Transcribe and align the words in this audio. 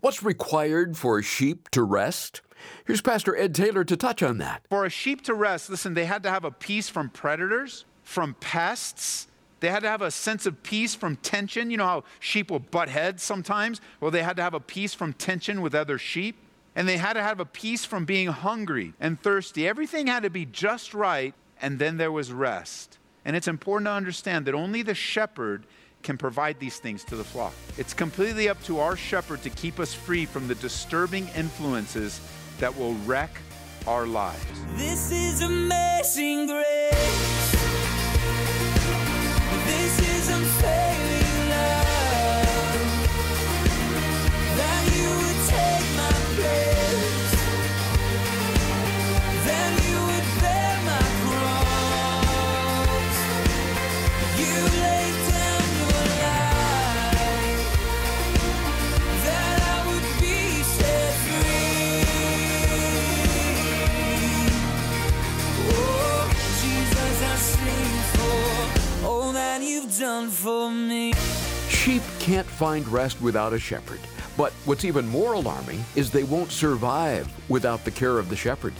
What's 0.00 0.22
required 0.22 0.96
for 0.96 1.18
a 1.18 1.24
sheep 1.24 1.68
to 1.70 1.82
rest? 1.82 2.40
Here's 2.86 3.00
Pastor 3.00 3.36
Ed 3.36 3.52
Taylor 3.52 3.82
to 3.82 3.96
touch 3.96 4.22
on 4.22 4.38
that. 4.38 4.62
For 4.70 4.84
a 4.84 4.90
sheep 4.90 5.22
to 5.24 5.34
rest, 5.34 5.68
listen, 5.68 5.94
they 5.94 6.04
had 6.04 6.22
to 6.22 6.30
have 6.30 6.44
a 6.44 6.52
peace 6.52 6.88
from 6.88 7.10
predators, 7.10 7.84
from 8.04 8.34
pests. 8.34 9.26
They 9.58 9.70
had 9.70 9.82
to 9.82 9.88
have 9.88 10.00
a 10.00 10.12
sense 10.12 10.46
of 10.46 10.62
peace 10.62 10.94
from 10.94 11.16
tension. 11.16 11.68
You 11.72 11.78
know 11.78 11.84
how 11.84 12.04
sheep 12.20 12.52
will 12.52 12.60
butt 12.60 12.88
heads 12.88 13.24
sometimes? 13.24 13.80
Well, 14.00 14.12
they 14.12 14.22
had 14.22 14.36
to 14.36 14.42
have 14.42 14.54
a 14.54 14.60
peace 14.60 14.94
from 14.94 15.14
tension 15.14 15.62
with 15.62 15.74
other 15.74 15.98
sheep. 15.98 16.36
And 16.76 16.88
they 16.88 16.98
had 16.98 17.14
to 17.14 17.22
have 17.22 17.40
a 17.40 17.44
peace 17.44 17.84
from 17.84 18.04
being 18.04 18.28
hungry 18.28 18.94
and 19.00 19.20
thirsty. 19.20 19.66
Everything 19.66 20.06
had 20.06 20.22
to 20.22 20.30
be 20.30 20.46
just 20.46 20.94
right, 20.94 21.34
and 21.60 21.80
then 21.80 21.96
there 21.96 22.12
was 22.12 22.30
rest. 22.30 22.98
And 23.24 23.34
it's 23.34 23.48
important 23.48 23.86
to 23.86 23.92
understand 23.92 24.46
that 24.46 24.54
only 24.54 24.82
the 24.82 24.94
shepherd 24.94 25.66
can 26.02 26.16
provide 26.16 26.58
these 26.58 26.78
things 26.78 27.04
to 27.04 27.16
the 27.16 27.24
flock. 27.24 27.52
It's 27.76 27.94
completely 27.94 28.48
up 28.48 28.62
to 28.64 28.80
our 28.80 28.96
shepherd 28.96 29.42
to 29.42 29.50
keep 29.50 29.78
us 29.78 29.92
free 29.94 30.26
from 30.26 30.48
the 30.48 30.54
disturbing 30.56 31.28
influences 31.36 32.20
that 32.58 32.76
will 32.76 32.94
wreck 33.06 33.30
our 33.86 34.06
lives. 34.06 34.44
This 34.76 35.10
is 35.10 35.42
amazing 35.42 36.46
grace. 36.46 37.52
This 39.66 40.00
is 40.00 40.28
unfailing 40.30 41.48
love. 41.50 42.88
That 44.56 44.82
you 44.96 45.08
would 45.08 45.40
take 45.48 45.96
my 45.96 46.12
place. 46.36 46.77
Can't 72.28 72.46
find 72.46 72.86
rest 72.88 73.22
without 73.22 73.54
a 73.54 73.58
shepherd. 73.58 74.00
But 74.36 74.52
what's 74.66 74.84
even 74.84 75.08
more 75.08 75.32
alarming 75.32 75.82
is 75.96 76.10
they 76.10 76.24
won't 76.24 76.52
survive 76.52 77.26
without 77.48 77.86
the 77.86 77.90
care 77.90 78.18
of 78.18 78.28
the 78.28 78.36
shepherd. 78.36 78.74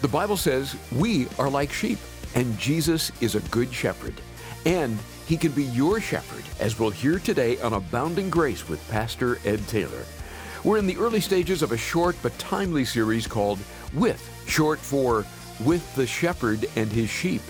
The 0.00 0.08
Bible 0.08 0.36
says 0.36 0.74
we 0.90 1.28
are 1.38 1.48
like 1.48 1.72
sheep, 1.72 2.00
and 2.34 2.58
Jesus 2.58 3.12
is 3.20 3.36
a 3.36 3.50
good 3.50 3.72
shepherd. 3.72 4.14
And 4.66 4.98
he 5.28 5.36
can 5.36 5.52
be 5.52 5.62
your 5.66 6.00
shepherd, 6.00 6.42
as 6.58 6.76
we'll 6.76 6.90
hear 6.90 7.20
today 7.20 7.60
on 7.60 7.74
Abounding 7.74 8.30
Grace 8.30 8.68
with 8.68 8.90
Pastor 8.90 9.38
Ed 9.44 9.64
Taylor. 9.68 10.04
We're 10.64 10.78
in 10.78 10.88
the 10.88 10.96
early 10.96 11.20
stages 11.20 11.62
of 11.62 11.70
a 11.70 11.76
short 11.76 12.16
but 12.20 12.36
timely 12.40 12.84
series 12.84 13.28
called 13.28 13.60
With, 13.94 14.28
short 14.48 14.80
for 14.80 15.24
With 15.64 15.94
the 15.94 16.06
Shepherd 16.06 16.66
and 16.74 16.90
His 16.90 17.08
Sheep. 17.08 17.42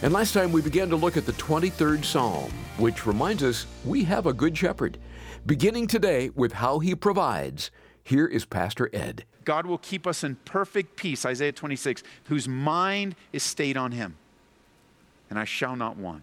And 0.00 0.12
last 0.12 0.32
time 0.32 0.52
we 0.52 0.62
began 0.62 0.88
to 0.90 0.96
look 0.96 1.16
at 1.16 1.26
the 1.26 1.32
23rd 1.32 2.04
Psalm, 2.04 2.52
which 2.76 3.04
reminds 3.04 3.42
us 3.42 3.66
we 3.84 4.04
have 4.04 4.26
a 4.26 4.32
good 4.32 4.56
shepherd. 4.56 4.96
Beginning 5.44 5.88
today 5.88 6.30
with 6.36 6.52
how 6.52 6.78
he 6.78 6.94
provides, 6.94 7.72
here 8.04 8.26
is 8.26 8.44
Pastor 8.44 8.88
Ed. 8.92 9.24
God 9.44 9.66
will 9.66 9.78
keep 9.78 10.06
us 10.06 10.22
in 10.22 10.36
perfect 10.44 10.94
peace, 10.94 11.26
Isaiah 11.26 11.50
26, 11.50 12.04
whose 12.24 12.46
mind 12.46 13.16
is 13.32 13.42
stayed 13.42 13.76
on 13.76 13.90
him. 13.90 14.16
And 15.30 15.38
I 15.38 15.44
shall 15.44 15.74
not 15.74 15.96
want. 15.96 16.22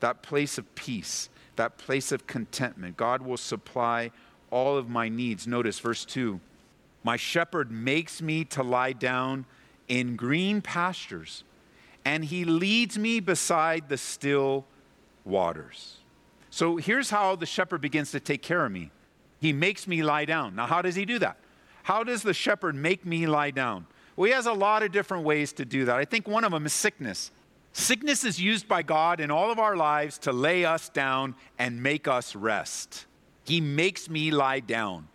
That 0.00 0.22
place 0.22 0.58
of 0.58 0.74
peace, 0.74 1.28
that 1.54 1.78
place 1.78 2.10
of 2.10 2.26
contentment. 2.26 2.96
God 2.96 3.22
will 3.22 3.36
supply 3.36 4.10
all 4.50 4.76
of 4.76 4.88
my 4.88 5.08
needs. 5.08 5.46
Notice 5.46 5.78
verse 5.78 6.04
2 6.04 6.40
My 7.04 7.16
shepherd 7.16 7.70
makes 7.70 8.20
me 8.20 8.44
to 8.46 8.64
lie 8.64 8.92
down 8.92 9.44
in 9.86 10.16
green 10.16 10.60
pastures, 10.60 11.44
and 12.04 12.24
he 12.24 12.44
leads 12.44 12.98
me 12.98 13.20
beside 13.20 13.88
the 13.88 13.96
still 13.96 14.64
waters. 15.24 15.98
So 16.50 16.76
here's 16.76 17.10
how 17.10 17.36
the 17.36 17.46
shepherd 17.46 17.80
begins 17.80 18.10
to 18.12 18.20
take 18.20 18.42
care 18.42 18.66
of 18.66 18.72
me. 18.72 18.90
He 19.40 19.52
makes 19.52 19.86
me 19.86 20.02
lie 20.02 20.24
down. 20.24 20.54
Now, 20.54 20.66
how 20.66 20.82
does 20.82 20.94
he 20.94 21.04
do 21.04 21.18
that? 21.20 21.36
How 21.84 22.04
does 22.04 22.22
the 22.22 22.34
shepherd 22.34 22.74
make 22.74 23.04
me 23.04 23.26
lie 23.26 23.50
down? 23.50 23.86
Well, 24.16 24.26
he 24.26 24.32
has 24.32 24.46
a 24.46 24.52
lot 24.52 24.82
of 24.82 24.92
different 24.92 25.24
ways 25.24 25.52
to 25.54 25.64
do 25.64 25.86
that. 25.86 25.96
I 25.96 26.04
think 26.04 26.28
one 26.28 26.44
of 26.44 26.52
them 26.52 26.66
is 26.66 26.72
sickness. 26.72 27.30
Sickness 27.72 28.24
is 28.24 28.40
used 28.40 28.68
by 28.68 28.82
God 28.82 29.18
in 29.18 29.30
all 29.30 29.50
of 29.50 29.58
our 29.58 29.76
lives 29.76 30.18
to 30.18 30.32
lay 30.32 30.64
us 30.64 30.90
down 30.90 31.34
and 31.58 31.82
make 31.82 32.06
us 32.06 32.36
rest. 32.36 33.06
He 33.44 33.60
makes 33.60 34.10
me 34.10 34.30
lie 34.30 34.60
down. 34.60 35.08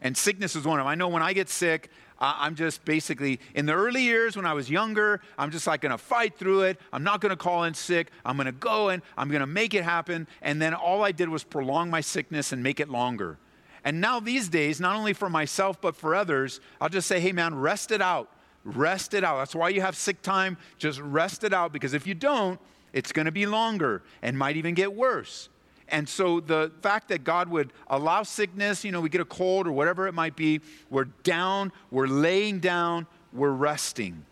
And 0.00 0.16
sickness 0.16 0.54
is 0.54 0.64
one 0.64 0.78
of 0.78 0.84
them. 0.84 0.90
I 0.90 0.94
know 0.94 1.08
when 1.08 1.22
I 1.22 1.32
get 1.32 1.48
sick, 1.48 1.90
I'm 2.18 2.54
just 2.54 2.84
basically, 2.84 3.40
in 3.54 3.66
the 3.66 3.72
early 3.72 4.02
years 4.02 4.36
when 4.36 4.46
I 4.46 4.52
was 4.52 4.70
younger, 4.70 5.20
I'm 5.36 5.50
just 5.50 5.66
like 5.66 5.80
gonna 5.80 5.98
fight 5.98 6.38
through 6.38 6.62
it. 6.62 6.80
I'm 6.92 7.02
not 7.02 7.20
gonna 7.20 7.36
call 7.36 7.64
in 7.64 7.74
sick. 7.74 8.10
I'm 8.24 8.36
gonna 8.36 8.52
go 8.52 8.88
and 8.90 9.02
I'm 9.16 9.30
gonna 9.30 9.46
make 9.46 9.74
it 9.74 9.84
happen. 9.84 10.26
And 10.40 10.62
then 10.62 10.74
all 10.74 11.02
I 11.04 11.12
did 11.12 11.28
was 11.28 11.44
prolong 11.44 11.90
my 11.90 12.00
sickness 12.00 12.52
and 12.52 12.62
make 12.62 12.80
it 12.80 12.88
longer. 12.88 13.38
And 13.84 14.00
now 14.00 14.20
these 14.20 14.48
days, 14.48 14.80
not 14.80 14.96
only 14.96 15.12
for 15.12 15.28
myself, 15.28 15.80
but 15.80 15.96
for 15.96 16.14
others, 16.14 16.60
I'll 16.80 16.88
just 16.88 17.06
say, 17.06 17.20
hey 17.20 17.32
man, 17.32 17.54
rest 17.54 17.90
it 17.90 18.00
out. 18.00 18.30
Rest 18.64 19.12
it 19.12 19.24
out. 19.24 19.38
That's 19.38 19.54
why 19.54 19.68
you 19.68 19.82
have 19.82 19.96
sick 19.96 20.22
time. 20.22 20.56
Just 20.78 21.00
rest 21.00 21.44
it 21.44 21.52
out 21.52 21.72
because 21.72 21.92
if 21.92 22.06
you 22.06 22.14
don't, 22.14 22.58
it's 22.92 23.12
gonna 23.12 23.32
be 23.32 23.44
longer 23.44 24.02
and 24.22 24.38
might 24.38 24.56
even 24.56 24.74
get 24.74 24.94
worse. 24.94 25.48
And 25.88 26.08
so 26.08 26.40
the 26.40 26.72
fact 26.80 27.08
that 27.08 27.24
God 27.24 27.48
would 27.48 27.72
allow 27.88 28.22
sickness, 28.22 28.84
you 28.84 28.92
know, 28.92 29.00
we 29.00 29.08
get 29.08 29.20
a 29.20 29.26
cold 29.26 29.66
or 29.66 29.72
whatever 29.72 30.06
it 30.06 30.14
might 30.14 30.34
be, 30.34 30.60
we're 30.90 31.04
down, 31.04 31.72
we're 31.90 32.06
laying 32.06 32.58
down, 32.58 33.06
we're 33.32 33.50
resting. 33.50 34.24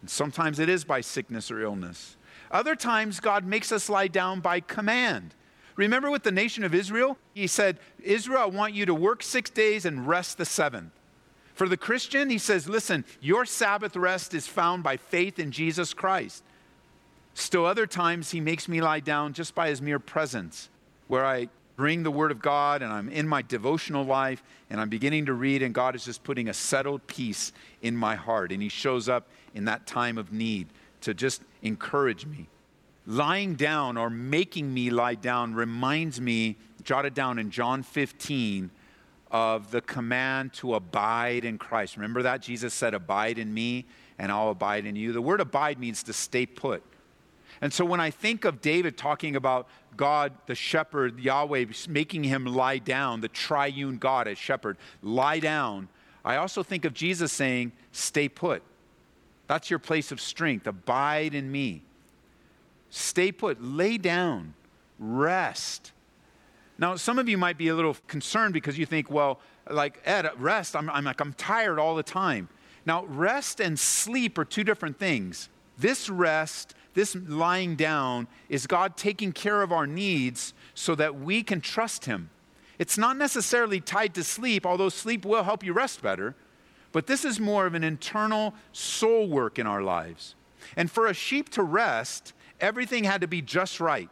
And 0.00 0.08
sometimes 0.08 0.58
it 0.58 0.68
is 0.68 0.84
by 0.84 1.00
sickness 1.00 1.50
or 1.50 1.60
illness. 1.60 2.16
Other 2.50 2.74
times, 2.74 3.20
God 3.20 3.44
makes 3.44 3.72
us 3.72 3.90
lie 3.90 4.08
down 4.08 4.40
by 4.40 4.60
command. 4.60 5.34
Remember 5.76 6.10
with 6.10 6.22
the 6.22 6.32
nation 6.32 6.64
of 6.64 6.74
Israel? 6.74 7.18
He 7.34 7.46
said, 7.46 7.78
Israel, 8.02 8.42
I 8.42 8.46
want 8.46 8.74
you 8.74 8.86
to 8.86 8.94
work 8.94 9.22
six 9.22 9.50
days 9.50 9.84
and 9.84 10.08
rest 10.08 10.38
the 10.38 10.44
seventh. 10.44 10.92
For 11.54 11.68
the 11.68 11.76
Christian, 11.76 12.30
he 12.30 12.38
says, 12.38 12.68
listen, 12.68 13.04
your 13.20 13.44
Sabbath 13.44 13.96
rest 13.96 14.32
is 14.32 14.46
found 14.46 14.82
by 14.82 14.96
faith 14.96 15.38
in 15.38 15.50
Jesus 15.50 15.92
Christ. 15.92 16.42
Still, 17.34 17.66
other 17.66 17.86
times, 17.86 18.30
he 18.30 18.40
makes 18.40 18.68
me 18.68 18.80
lie 18.80 19.00
down 19.00 19.32
just 19.32 19.54
by 19.54 19.68
his 19.68 19.82
mere 19.82 19.98
presence, 19.98 20.68
where 21.08 21.26
I 21.26 21.48
bring 21.76 22.02
the 22.02 22.10
Word 22.10 22.30
of 22.30 22.40
God 22.40 22.82
and 22.82 22.92
I'm 22.92 23.08
in 23.08 23.26
my 23.26 23.42
devotional 23.42 24.04
life 24.04 24.42
and 24.70 24.80
I'm 24.80 24.88
beginning 24.88 25.26
to 25.26 25.32
read, 25.32 25.62
and 25.62 25.74
God 25.74 25.94
is 25.94 26.04
just 26.04 26.22
putting 26.24 26.48
a 26.48 26.54
settled 26.54 27.06
peace 27.06 27.52
in 27.82 27.96
my 27.96 28.14
heart. 28.14 28.52
And 28.52 28.62
he 28.62 28.68
shows 28.68 29.08
up 29.08 29.28
in 29.54 29.64
that 29.66 29.86
time 29.86 30.18
of 30.18 30.32
need 30.32 30.68
to 31.02 31.14
just 31.14 31.42
encourage 31.62 32.26
me. 32.26 32.48
Lying 33.06 33.54
down 33.54 33.96
or 33.96 34.10
making 34.10 34.72
me 34.72 34.90
lie 34.90 35.14
down 35.14 35.54
reminds 35.54 36.20
me, 36.20 36.56
jotted 36.82 37.14
down 37.14 37.38
in 37.38 37.50
John 37.50 37.82
15, 37.82 38.70
of 39.30 39.70
the 39.70 39.80
command 39.80 40.52
to 40.54 40.74
abide 40.74 41.44
in 41.44 41.58
Christ. 41.58 41.96
Remember 41.96 42.22
that? 42.22 42.42
Jesus 42.42 42.72
said, 42.72 42.94
Abide 42.94 43.38
in 43.38 43.52
me, 43.52 43.86
and 44.18 44.32
I'll 44.32 44.50
abide 44.50 44.86
in 44.86 44.96
you. 44.96 45.12
The 45.12 45.22
word 45.22 45.40
abide 45.40 45.78
means 45.78 46.02
to 46.04 46.12
stay 46.12 46.46
put. 46.46 46.82
And 47.60 47.72
so 47.72 47.84
when 47.84 48.00
I 48.00 48.10
think 48.10 48.44
of 48.44 48.60
David 48.60 48.96
talking 48.96 49.36
about 49.36 49.68
God, 49.96 50.32
the 50.46 50.54
shepherd, 50.54 51.18
Yahweh, 51.18 51.66
making 51.88 52.24
him 52.24 52.44
lie 52.44 52.78
down, 52.78 53.20
the 53.20 53.28
triune 53.28 53.98
God 53.98 54.28
as 54.28 54.38
shepherd, 54.38 54.76
lie 55.02 55.40
down, 55.40 55.88
I 56.24 56.36
also 56.36 56.62
think 56.62 56.84
of 56.84 56.94
Jesus 56.94 57.32
saying, 57.32 57.72
Stay 57.92 58.28
put. 58.28 58.62
That's 59.46 59.70
your 59.70 59.78
place 59.78 60.12
of 60.12 60.20
strength. 60.20 60.66
Abide 60.66 61.34
in 61.34 61.50
me. 61.50 61.82
Stay 62.90 63.32
put. 63.32 63.62
Lay 63.62 63.98
down. 63.98 64.54
Rest. 64.98 65.92
Now, 66.78 66.96
some 66.96 67.18
of 67.18 67.28
you 67.28 67.36
might 67.38 67.58
be 67.58 67.68
a 67.68 67.74
little 67.74 67.96
concerned 68.06 68.54
because 68.54 68.78
you 68.78 68.86
think, 68.86 69.10
well, 69.10 69.40
like, 69.68 70.00
Ed, 70.04 70.30
rest, 70.38 70.76
I'm, 70.76 70.88
I'm 70.90 71.04
like, 71.04 71.20
I'm 71.20 71.32
tired 71.32 71.78
all 71.78 71.96
the 71.96 72.02
time. 72.02 72.48
Now, 72.86 73.04
rest 73.06 73.60
and 73.60 73.78
sleep 73.78 74.38
are 74.38 74.44
two 74.44 74.64
different 74.64 74.98
things. 74.98 75.48
This 75.76 76.08
rest, 76.08 76.74
this 76.94 77.14
lying 77.14 77.76
down, 77.76 78.26
is 78.48 78.66
God 78.66 78.96
taking 78.96 79.32
care 79.32 79.62
of 79.62 79.72
our 79.72 79.86
needs 79.86 80.54
so 80.74 80.94
that 80.94 81.18
we 81.18 81.42
can 81.42 81.60
trust 81.60 82.06
Him. 82.06 82.30
It's 82.78 82.98
not 82.98 83.16
necessarily 83.16 83.80
tied 83.80 84.14
to 84.14 84.24
sleep, 84.24 84.64
although 84.64 84.88
sleep 84.88 85.24
will 85.24 85.42
help 85.42 85.64
you 85.64 85.72
rest 85.72 86.02
better, 86.02 86.34
but 86.92 87.06
this 87.06 87.24
is 87.24 87.38
more 87.38 87.66
of 87.66 87.74
an 87.74 87.84
internal 87.84 88.54
soul 88.72 89.28
work 89.28 89.58
in 89.58 89.66
our 89.66 89.82
lives. 89.82 90.34
And 90.76 90.90
for 90.90 91.06
a 91.06 91.14
sheep 91.14 91.48
to 91.50 91.62
rest, 91.62 92.32
everything 92.60 93.04
had 93.04 93.20
to 93.20 93.28
be 93.28 93.42
just 93.42 93.80
right. 93.80 94.10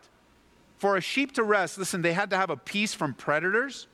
For 0.76 0.96
a 0.96 1.00
sheep 1.00 1.32
to 1.32 1.42
rest, 1.42 1.78
listen, 1.78 2.02
they 2.02 2.12
had 2.12 2.30
to 2.30 2.36
have 2.36 2.50
a 2.50 2.56
peace 2.56 2.92
from 2.92 3.14
predators, 3.14 3.86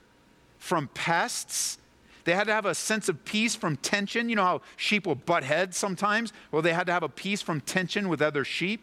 from 0.59 0.89
pests. 0.89 1.79
They 2.25 2.35
had 2.35 2.47
to 2.47 2.53
have 2.53 2.67
a 2.67 2.75
sense 2.75 3.09
of 3.09 3.25
peace 3.25 3.55
from 3.55 3.77
tension. 3.77 4.29
You 4.29 4.37
know 4.37 4.45
how 4.45 4.63
sheep 4.77 5.07
will 5.07 5.15
butt 5.15 5.45
heads 5.45 5.77
sometimes? 5.77 6.33
Well, 6.51 6.63
they 6.63 6.73
had 6.73 6.87
to 6.87 6.93
have 6.93 7.03
a 7.03 7.09
peace 7.09 7.43
from 7.43 7.61
tension 7.61 8.09
with 8.09 8.23
other 8.23 8.45
sheep. 8.45 8.81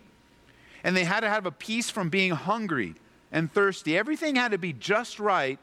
And 0.84 0.96
they 0.96 1.06
had 1.06 1.22
to 1.22 1.30
have 1.30 1.46
a 1.46 1.52
peace 1.52 1.90
from 1.90 2.10
being 2.10 2.32
hungry 2.32 2.96
and 3.32 3.52
thirsty. 3.52 3.98
Everything 3.98 4.36
had 4.36 4.52
to 4.52 4.58
be 4.58 4.74
just 4.74 5.20
right, 5.20 5.60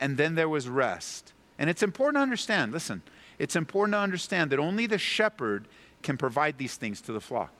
and 0.00 0.16
then 0.16 0.34
there 0.34 0.48
was 0.48 0.68
rest. 0.68 1.32
And 1.58 1.70
it's 1.70 1.82
important 1.82 2.16
to 2.16 2.22
understand, 2.22 2.72
listen, 2.72 3.02
it's 3.38 3.56
important 3.56 3.94
to 3.94 3.98
understand 3.98 4.50
that 4.50 4.58
only 4.58 4.86
the 4.86 4.98
shepherd 4.98 5.66
can 6.02 6.16
provide 6.16 6.58
these 6.58 6.76
things 6.76 7.00
to 7.02 7.12
the 7.12 7.20
flock. 7.20 7.52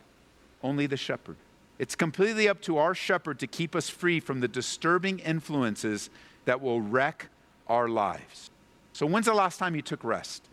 Only 0.62 0.86
the 0.86 0.96
shepherd. 0.96 1.36
It's 1.78 1.94
completely 1.94 2.48
up 2.48 2.60
to 2.62 2.78
our 2.78 2.94
shepherd 2.94 3.38
to 3.40 3.46
keep 3.46 3.74
us 3.74 3.88
free 3.88 4.20
from 4.20 4.40
the 4.40 4.48
disturbing 4.48 5.18
influences 5.18 6.10
that 6.44 6.60
will 6.60 6.80
wreck 6.80 7.28
our 7.68 7.88
lives. 7.88 8.50
So, 8.94 9.06
when's 9.06 9.26
the 9.26 9.34
last 9.34 9.58
time 9.58 9.74
you 9.74 9.82
took 9.82 10.02
rest? 10.04 10.48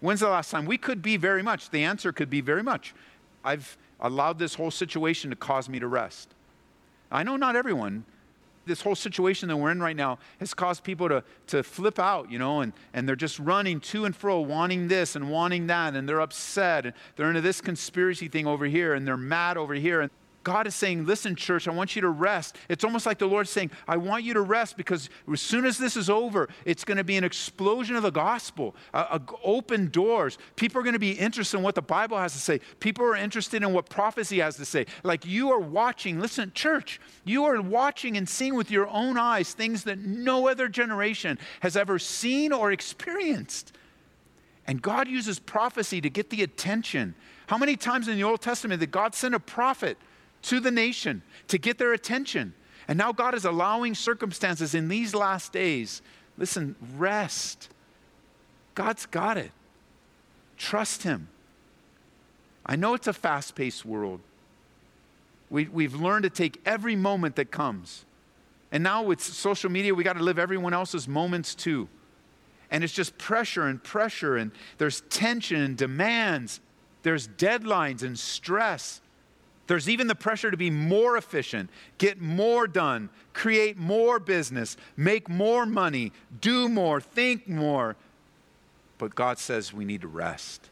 When's 0.00 0.20
the 0.20 0.28
last 0.28 0.50
time? 0.50 0.66
We 0.66 0.78
could 0.78 1.02
be 1.02 1.16
very 1.16 1.42
much. 1.42 1.68
The 1.70 1.82
answer 1.82 2.12
could 2.12 2.30
be 2.30 2.40
very 2.40 2.62
much. 2.62 2.94
I've 3.44 3.76
allowed 4.00 4.38
this 4.38 4.54
whole 4.54 4.70
situation 4.70 5.30
to 5.30 5.36
cause 5.36 5.68
me 5.68 5.80
to 5.80 5.88
rest. 5.88 6.32
I 7.10 7.24
know 7.24 7.36
not 7.36 7.56
everyone. 7.56 8.04
This 8.66 8.80
whole 8.80 8.94
situation 8.94 9.48
that 9.48 9.56
we're 9.56 9.72
in 9.72 9.82
right 9.82 9.96
now 9.96 10.18
has 10.38 10.54
caused 10.54 10.84
people 10.84 11.08
to, 11.08 11.24
to 11.48 11.62
flip 11.62 11.98
out, 11.98 12.30
you 12.30 12.38
know, 12.38 12.60
and, 12.60 12.72
and 12.94 13.06
they're 13.06 13.16
just 13.16 13.38
running 13.38 13.80
to 13.80 14.04
and 14.04 14.14
fro, 14.14 14.40
wanting 14.40 14.88
this 14.88 15.16
and 15.16 15.28
wanting 15.28 15.66
that, 15.66 15.94
and 15.94 16.08
they're 16.08 16.20
upset, 16.20 16.86
and 16.86 16.94
they're 17.16 17.28
into 17.28 17.42
this 17.42 17.60
conspiracy 17.60 18.28
thing 18.28 18.46
over 18.46 18.64
here, 18.64 18.94
and 18.94 19.06
they're 19.06 19.16
mad 19.16 19.56
over 19.58 19.74
here. 19.74 20.00
And 20.00 20.10
God 20.44 20.66
is 20.66 20.74
saying, 20.74 21.06
Listen, 21.06 21.34
church, 21.34 21.66
I 21.66 21.72
want 21.72 21.96
you 21.96 22.02
to 22.02 22.10
rest. 22.10 22.56
It's 22.68 22.84
almost 22.84 23.06
like 23.06 23.18
the 23.18 23.26
Lord's 23.26 23.50
saying, 23.50 23.70
I 23.88 23.96
want 23.96 24.22
you 24.22 24.34
to 24.34 24.42
rest 24.42 24.76
because 24.76 25.08
as 25.32 25.40
soon 25.40 25.64
as 25.64 25.78
this 25.78 25.96
is 25.96 26.08
over, 26.08 26.48
it's 26.64 26.84
going 26.84 26.98
to 26.98 27.04
be 27.04 27.16
an 27.16 27.24
explosion 27.24 27.96
of 27.96 28.02
the 28.02 28.10
gospel, 28.10 28.76
open 29.42 29.88
doors. 29.88 30.38
People 30.56 30.80
are 30.80 30.84
going 30.84 30.92
to 30.92 30.98
be 31.00 31.12
interested 31.12 31.56
in 31.56 31.62
what 31.62 31.74
the 31.74 31.82
Bible 31.82 32.18
has 32.18 32.34
to 32.34 32.38
say. 32.38 32.60
People 32.78 33.04
are 33.06 33.16
interested 33.16 33.62
in 33.62 33.72
what 33.72 33.88
prophecy 33.88 34.38
has 34.38 34.56
to 34.56 34.64
say. 34.64 34.86
Like 35.02 35.26
you 35.26 35.50
are 35.50 35.58
watching, 35.58 36.20
listen, 36.20 36.52
church, 36.54 37.00
you 37.24 37.44
are 37.44 37.60
watching 37.60 38.16
and 38.16 38.28
seeing 38.28 38.54
with 38.54 38.70
your 38.70 38.86
own 38.88 39.16
eyes 39.16 39.54
things 39.54 39.84
that 39.84 39.98
no 39.98 40.48
other 40.48 40.68
generation 40.68 41.38
has 41.60 41.76
ever 41.76 41.98
seen 41.98 42.52
or 42.52 42.70
experienced. 42.70 43.72
And 44.66 44.80
God 44.80 45.08
uses 45.08 45.38
prophecy 45.38 46.00
to 46.00 46.10
get 46.10 46.30
the 46.30 46.42
attention. 46.42 47.14
How 47.46 47.58
many 47.58 47.76
times 47.76 48.08
in 48.08 48.16
the 48.16 48.24
Old 48.24 48.40
Testament 48.40 48.80
did 48.80 48.90
God 48.90 49.14
send 49.14 49.34
a 49.34 49.40
prophet? 49.40 49.98
To 50.44 50.60
the 50.60 50.70
nation 50.70 51.22
to 51.48 51.58
get 51.58 51.78
their 51.78 51.92
attention. 51.92 52.54
And 52.86 52.98
now 52.98 53.12
God 53.12 53.34
is 53.34 53.44
allowing 53.44 53.94
circumstances 53.94 54.74
in 54.74 54.88
these 54.88 55.14
last 55.14 55.52
days. 55.52 56.02
Listen, 56.36 56.76
rest. 56.96 57.68
God's 58.74 59.06
got 59.06 59.38
it. 59.38 59.52
Trust 60.56 61.02
Him. 61.02 61.28
I 62.66 62.76
know 62.76 62.94
it's 62.94 63.06
a 63.06 63.12
fast 63.12 63.54
paced 63.54 63.84
world. 63.84 64.20
We, 65.50 65.66
we've 65.66 65.94
learned 65.94 66.24
to 66.24 66.30
take 66.30 66.60
every 66.64 66.96
moment 66.96 67.36
that 67.36 67.50
comes. 67.50 68.04
And 68.72 68.82
now 68.82 69.02
with 69.02 69.20
social 69.22 69.70
media, 69.70 69.94
we 69.94 70.02
got 70.02 70.16
to 70.16 70.22
live 70.22 70.38
everyone 70.38 70.74
else's 70.74 71.06
moments 71.06 71.54
too. 71.54 71.88
And 72.70 72.82
it's 72.82 72.92
just 72.92 73.16
pressure 73.18 73.68
and 73.68 73.82
pressure, 73.82 74.36
and 74.36 74.50
there's 74.78 75.02
tension 75.02 75.60
and 75.60 75.76
demands, 75.76 76.60
there's 77.02 77.28
deadlines 77.28 78.02
and 78.02 78.18
stress. 78.18 79.00
There's 79.66 79.88
even 79.88 80.06
the 80.06 80.14
pressure 80.14 80.50
to 80.50 80.56
be 80.56 80.70
more 80.70 81.16
efficient, 81.16 81.70
get 81.98 82.20
more 82.20 82.66
done, 82.66 83.08
create 83.32 83.76
more 83.78 84.18
business, 84.18 84.76
make 84.96 85.28
more 85.28 85.64
money, 85.64 86.12
do 86.40 86.68
more, 86.68 87.00
think 87.00 87.48
more. 87.48 87.96
But 88.98 89.14
God 89.14 89.38
says 89.38 89.72
we 89.72 89.84
need 89.84 90.02
to 90.02 90.08
rest. 90.08 90.68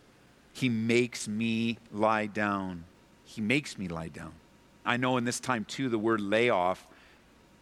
He 0.52 0.68
makes 0.68 1.26
me 1.26 1.78
lie 1.90 2.26
down. 2.26 2.84
He 3.24 3.40
makes 3.40 3.78
me 3.78 3.88
lie 3.88 4.08
down. 4.08 4.32
I 4.84 4.96
know 4.96 5.16
in 5.16 5.24
this 5.24 5.40
time, 5.40 5.64
too, 5.64 5.88
the 5.88 5.98
word 5.98 6.20
layoff 6.20 6.86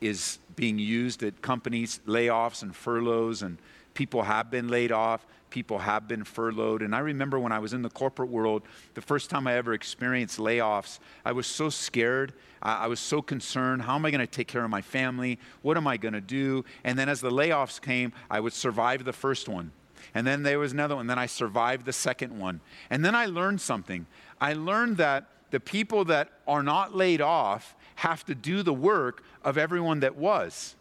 is 0.00 0.38
being 0.56 0.78
used 0.78 1.22
at 1.22 1.42
companies, 1.42 2.00
layoffs 2.06 2.62
and 2.62 2.74
furloughs, 2.74 3.42
and 3.42 3.58
people 3.94 4.22
have 4.22 4.50
been 4.50 4.68
laid 4.68 4.92
off 4.92 5.26
people 5.50 5.78
have 5.78 6.08
been 6.08 6.24
furloughed. 6.24 6.82
And 6.82 6.94
I 6.94 7.00
remember 7.00 7.38
when 7.38 7.52
I 7.52 7.58
was 7.58 7.72
in 7.72 7.82
the 7.82 7.90
corporate 7.90 8.30
world, 8.30 8.62
the 8.94 9.02
first 9.02 9.28
time 9.28 9.46
I 9.46 9.54
ever 9.54 9.74
experienced 9.74 10.38
layoffs, 10.38 10.98
I 11.24 11.32
was 11.32 11.46
so 11.46 11.68
scared. 11.68 12.32
I 12.62 12.86
was 12.86 13.00
so 13.00 13.20
concerned. 13.20 13.82
How 13.82 13.96
am 13.96 14.06
I 14.06 14.10
going 14.10 14.20
to 14.20 14.26
take 14.26 14.48
care 14.48 14.64
of 14.64 14.70
my 14.70 14.82
family? 14.82 15.38
What 15.62 15.76
am 15.76 15.86
I 15.86 15.96
going 15.96 16.14
to 16.14 16.20
do? 16.20 16.64
And 16.84 16.98
then 16.98 17.08
as 17.08 17.20
the 17.20 17.30
layoffs 17.30 17.80
came, 17.80 18.12
I 18.30 18.40
would 18.40 18.52
survive 18.52 19.04
the 19.04 19.12
first 19.12 19.48
one. 19.48 19.72
And 20.14 20.26
then 20.26 20.42
there 20.42 20.58
was 20.58 20.72
another 20.72 20.96
one. 20.96 21.06
Then 21.06 21.18
I 21.18 21.26
survived 21.26 21.86
the 21.86 21.92
second 21.92 22.38
one. 22.38 22.60
And 22.88 23.04
then 23.04 23.14
I 23.14 23.26
learned 23.26 23.60
something. 23.60 24.06
I 24.40 24.54
learned 24.54 24.96
that 24.98 25.26
the 25.50 25.60
people 25.60 26.04
that 26.06 26.30
are 26.46 26.62
not 26.62 26.94
laid 26.94 27.20
off 27.20 27.76
have 27.96 28.24
to 28.26 28.34
do 28.34 28.62
the 28.62 28.74
work 28.74 29.22
of 29.42 29.58
everyone 29.58 30.00
that 30.00 30.16
was. 30.16 30.76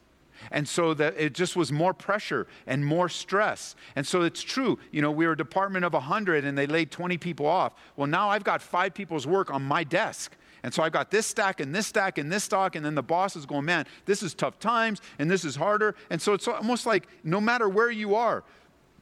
And 0.51 0.67
so 0.67 0.93
that 0.95 1.15
it 1.17 1.33
just 1.33 1.55
was 1.55 1.71
more 1.71 1.93
pressure 1.93 2.47
and 2.67 2.85
more 2.85 3.09
stress. 3.09 3.75
And 3.95 4.05
so 4.05 4.21
it's 4.21 4.41
true. 4.41 4.79
You 4.91 5.01
know, 5.01 5.11
we 5.11 5.25
were 5.25 5.33
a 5.33 5.37
department 5.37 5.85
of 5.85 5.93
100 5.93 6.45
and 6.45 6.57
they 6.57 6.67
laid 6.67 6.91
20 6.91 7.17
people 7.17 7.45
off. 7.45 7.73
Well, 7.95 8.07
now 8.07 8.29
I've 8.29 8.43
got 8.43 8.61
five 8.61 8.93
people's 8.93 9.27
work 9.27 9.51
on 9.51 9.61
my 9.61 9.83
desk. 9.83 10.35
And 10.63 10.73
so 10.73 10.83
I've 10.83 10.91
got 10.91 11.09
this 11.09 11.25
stack 11.25 11.59
and 11.59 11.73
this 11.73 11.87
stack 11.87 12.17
and 12.17 12.31
this 12.31 12.43
stock, 12.43 12.75
and 12.75 12.85
then 12.85 12.95
the 12.95 13.03
boss 13.03 13.35
is 13.35 13.45
going, 13.45 13.65
man, 13.65 13.85
this 14.05 14.21
is 14.21 14.33
tough 14.33 14.59
times 14.59 15.01
and 15.17 15.31
this 15.31 15.45
is 15.45 15.55
harder. 15.55 15.95
And 16.09 16.21
so 16.21 16.33
it's 16.33 16.47
almost 16.47 16.85
like 16.85 17.07
no 17.23 17.39
matter 17.39 17.69
where 17.69 17.91
you 17.91 18.15
are, 18.15 18.43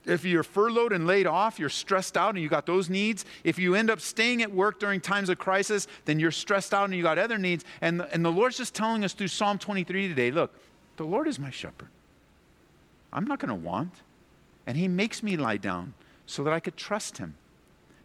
if 0.08 0.24
you're 0.24 0.44
furloughed 0.44 0.94
and 0.94 1.06
laid 1.06 1.28
off, 1.28 1.60
you're 1.60 1.70
stressed 1.70 2.16
out 2.16 2.30
and 2.30 2.42
you 2.42 2.48
got 2.48 2.66
those 2.66 2.90
needs. 2.90 3.26
If 3.44 3.60
you 3.60 3.76
end 3.76 3.90
up 3.90 4.00
staying 4.00 4.42
at 4.42 4.52
work 4.52 4.80
during 4.80 5.02
times 5.02 5.30
of 5.30 5.38
crisis, 5.38 5.88
then 6.06 6.20
you're 6.20 6.32
stressed 6.32 6.74
out 6.74 6.86
and 6.86 6.96
you 6.96 7.04
got 7.04 7.18
other 7.18 7.38
needs. 7.38 7.66
And, 7.82 8.02
and 8.12 8.24
the 8.24 8.32
Lord's 8.32 8.58
just 8.58 8.74
telling 8.74 9.04
us 9.04 9.14
through 9.14 9.28
Psalm 9.28 9.58
23 9.58 10.08
today 10.08 10.32
look, 10.32 10.56
the 10.98 11.06
Lord 11.06 11.28
is 11.28 11.40
my 11.40 11.50
shepherd. 11.50 11.90
I'm 13.14 13.26
not 13.26 13.40
going 13.40 13.50
to 13.50 13.56
want. 13.56 13.94
And 14.66 14.78
He 14.78 14.88
makes 14.88 15.24
me 15.24 15.38
lie 15.38 15.58
down 15.58 15.94
so 16.26 16.44
that 16.44 16.54
I 16.54 16.60
could 16.60 16.76
trust 16.76 17.20
Him, 17.20 17.36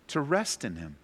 to 0.09 0.21
rest 0.21 0.65
in 0.65 0.77
Him, 0.77 0.97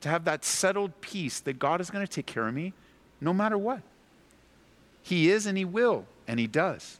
to 0.00 0.08
have 0.08 0.24
that 0.24 0.44
settled 0.44 1.00
peace 1.00 1.40
that 1.40 1.58
God 1.58 1.80
is 1.80 1.90
going 1.90 2.06
to 2.06 2.12
take 2.12 2.26
care 2.26 2.46
of 2.46 2.54
me 2.54 2.72
no 3.20 3.34
matter 3.34 3.58
what. 3.58 3.82
He 5.02 5.30
is 5.30 5.46
and 5.46 5.58
He 5.58 5.64
will, 5.64 6.06
and 6.28 6.38
He 6.38 6.46
does. 6.46 6.98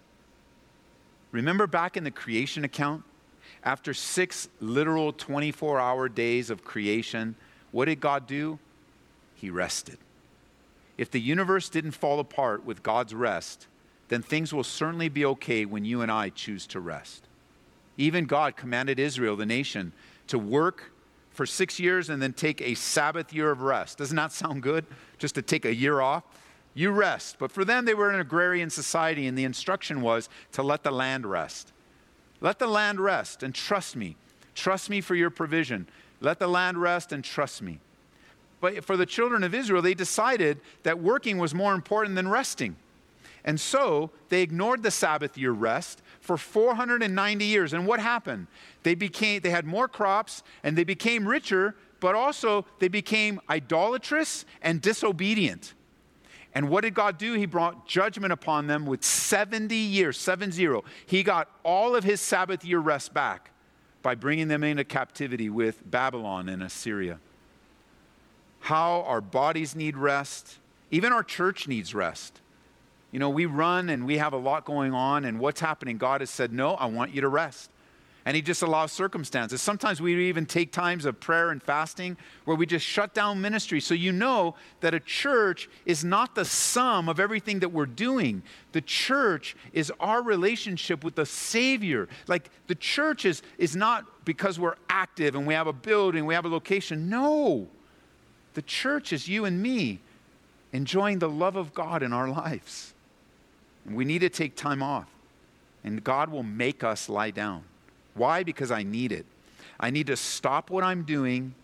Remember 1.31 1.67
back 1.67 1.97
in 1.97 2.05
the 2.05 2.11
creation 2.11 2.65
account? 2.65 3.05
After 3.63 3.95
six 3.95 4.49
literal 4.61 5.13
24 5.13 5.79
hour 5.79 6.09
days 6.09 6.51
of 6.51 6.65
creation, 6.65 7.37
what 7.71 7.85
did 7.85 8.01
God 8.01 8.27
do? 8.27 8.59
He 9.35 9.51
rested. 9.51 9.99
If 10.97 11.11
the 11.11 11.21
universe 11.21 11.69
didn't 11.69 11.93
fall 11.93 12.19
apart 12.19 12.65
with 12.65 12.83
God's 12.83 13.15
rest, 13.15 13.67
then 14.09 14.23
things 14.23 14.53
will 14.53 14.65
certainly 14.65 15.09
be 15.09 15.25
okay 15.25 15.65
when 15.65 15.85
you 15.85 16.01
and 16.03 16.11
I 16.11 16.31
choose 16.31 16.67
to 16.69 16.81
rest. 16.81 17.25
Even 17.97 18.27
God 18.27 18.57
commanded 18.57 18.99
Israel, 18.99 19.37
the 19.37 19.47
nation, 19.47 19.93
to 20.29 20.39
work 20.39 20.93
for 21.31 21.47
six 21.47 21.79
years 21.79 22.09
and 22.09 22.21
then 22.21 22.33
take 22.33 22.61
a 22.61 22.75
Sabbath 22.75 23.33
year 23.33 23.51
of 23.51 23.63
rest. 23.63 23.99
Doesn't 23.99 24.17
that 24.17 24.33
sound 24.33 24.63
good? 24.63 24.87
Just 25.19 25.35
to 25.37 25.43
take 25.43 25.65
a 25.65 25.75
year 25.75 26.01
off? 26.01 26.25
You 26.75 26.91
rest. 26.91 27.37
But 27.39 27.51
for 27.51 27.65
them, 27.65 27.85
they 27.85 27.95
were 27.95 28.11
an 28.11 28.21
agrarian 28.21 28.71
society, 28.71 29.27
and 29.27 29.37
the 29.37 29.45
instruction 29.45 30.01
was 30.01 30.29
to 30.53 30.63
let 30.63 30.83
the 30.83 30.91
land 30.91 31.27
rest. 31.27 31.73
Let 32.41 32.59
the 32.59 32.67
land 32.67 33.01
rest 33.01 33.43
and 33.43 33.55
trust 33.55 33.97
me. 33.97 34.17
Trust 34.55 34.91
me 34.91 35.01
for 35.01 35.15
your 35.15 35.31
provision. 35.31 35.89
Let 36.21 36.39
the 36.39 36.49
land 36.49 36.79
rest 36.79 37.13
and 37.13 37.25
trust 37.25 37.63
me. 37.63 37.81
But 38.61 38.85
for 38.85 38.97
the 38.97 39.07
children 39.07 39.45
of 39.45 39.55
Israel, 39.55 39.83
they 39.83 39.95
decided 39.95 40.61
that 40.83 40.99
working 40.99 41.39
was 41.39 41.55
more 41.55 41.75
important 41.75 42.17
than 42.17 42.29
resting. 42.29 42.77
And 43.45 43.59
so 43.61 44.11
they 44.29 44.43
ignored 44.43 44.83
the 44.83 44.91
Sabbath 44.91 45.39
year 45.39 45.53
rest 45.53 46.03
for 46.21 46.37
490 46.37 47.45
years. 47.45 47.73
And 47.73 47.87
what 47.87 48.01
happened? 48.01 48.47
They 48.83 48.95
became 48.95 49.41
they 49.43 49.51
had 49.51 49.65
more 49.65 49.89
crops 49.89 50.43
and 50.63 50.77
they 50.77 50.85
became 50.85 51.27
richer, 51.27 51.75
but 52.01 52.15
also 52.15 52.67
they 52.79 52.89
became 52.89 53.41
idolatrous 53.49 54.45
and 54.63 54.81
disobedient. 54.81 55.75
And 56.55 56.69
what 56.71 56.83
did 56.83 56.95
God 56.95 57.19
do? 57.19 57.35
He 57.35 57.47
brought 57.47 57.87
judgment 57.87 58.33
upon 58.33 58.67
them 58.67 58.87
with 58.87 59.05
70 59.05 59.75
years, 59.75 60.19
7 60.19 60.51
0. 60.51 60.83
He 61.07 61.23
got 61.23 61.51
all 61.63 61.95
of 61.95 62.05
his 62.05 62.21
Sabbath 62.21 62.65
year 62.65 62.81
rest 62.81 63.15
back 63.15 63.53
by 64.03 64.15
bringing 64.15 64.49
them 64.49 64.65
into 64.65 64.85
captivity 64.85 65.51
with 65.51 65.89
Babylon 65.89 66.49
and 66.49 66.63
Assyria. 66.63 67.19
How 68.61 69.03
our 69.03 69.21
bodies 69.21 69.77
need 69.77 69.97
rest, 69.97 70.59
even 70.91 71.13
our 71.13 71.23
church 71.23 71.69
needs 71.69 71.95
rest. 71.95 72.41
You 73.11 73.19
know, 73.19 73.31
we 73.31 73.47
run 73.47 73.89
and 73.89 74.07
we 74.07 74.19
have 74.19 74.33
a 74.33 74.39
lot 74.39 74.65
going 74.65 74.93
on, 74.93 75.25
and 75.25 75.39
what's 75.39 75.61
happening? 75.61 75.97
God 75.97 76.21
has 76.21 76.31
said, 76.31 76.53
No, 76.53 76.75
I 76.75 76.87
want 76.87 77.15
you 77.15 77.23
to 77.23 77.29
rest. 77.29 77.71
And 78.27 78.37
He 78.37 78.43
just 78.43 78.61
allows 78.61 78.93
circumstances. 78.93 79.63
Sometimes 79.63 80.03
we 80.03 80.29
even 80.29 80.45
take 80.45 80.71
times 80.71 81.07
of 81.07 81.19
prayer 81.19 81.51
and 81.51 81.63
fasting 81.63 82.19
where 82.45 82.55
we 82.55 82.67
just 82.67 82.85
shut 82.85 83.15
down 83.15 83.41
ministry. 83.41 83.81
So 83.81 83.95
you 83.95 84.13
know 84.13 84.55
that 84.81 84.93
a 84.93 85.01
church 85.01 85.71
is 85.87 86.05
not 86.05 86.35
the 86.35 86.45
sum 86.45 87.09
of 87.09 87.19
everything 87.19 87.61
that 87.61 87.71
we're 87.71 87.87
doing. 87.87 88.43
The 88.73 88.83
church 88.83 89.57
is 89.73 89.91
our 89.99 90.23
relationship 90.23 91.03
with 91.03 91.15
the 91.15 91.25
Savior. 91.25 92.07
Like 92.27 92.51
the 92.67 92.75
church 92.75 93.25
is, 93.25 93.41
is 93.57 93.75
not 93.75 94.05
because 94.27 94.59
we're 94.61 94.77
active 94.91 95.35
and 95.35 95.47
we 95.47 95.55
have 95.55 95.67
a 95.67 95.73
building, 95.73 96.27
we 96.27 96.35
have 96.35 96.45
a 96.45 96.51
location. 96.51 97.09
No. 97.09 97.69
The 98.53 98.63
church 98.63 99.15
is 99.15 99.27
you 99.27 99.47
and 99.47 99.63
me 99.63 100.01
enjoying 100.75 101.19
the 101.19 101.31
love 101.31 101.57
of 101.57 101.73
God 101.73 102.03
in 102.03 102.13
our 102.13 102.29
lives. 102.29 102.93
We 103.95 104.05
need 104.05 104.21
to 104.21 104.29
take 104.29 104.57
time 104.57 104.83
off. 104.83 105.09
And 105.85 106.03
God 106.03 106.31
will 106.31 106.43
make 106.43 106.85
us 106.85 107.09
lie 107.09 107.31
down. 107.31 107.63
Why? 108.15 108.43
Because 108.43 108.71
I 108.71 108.83
need 108.83 109.13
it. 109.13 109.27
I 109.81 109.91
need 109.91 110.09
to 110.09 110.17
stop 110.17 110.71
what 110.71 110.83
I'm 110.85 111.05
doing 111.05 111.55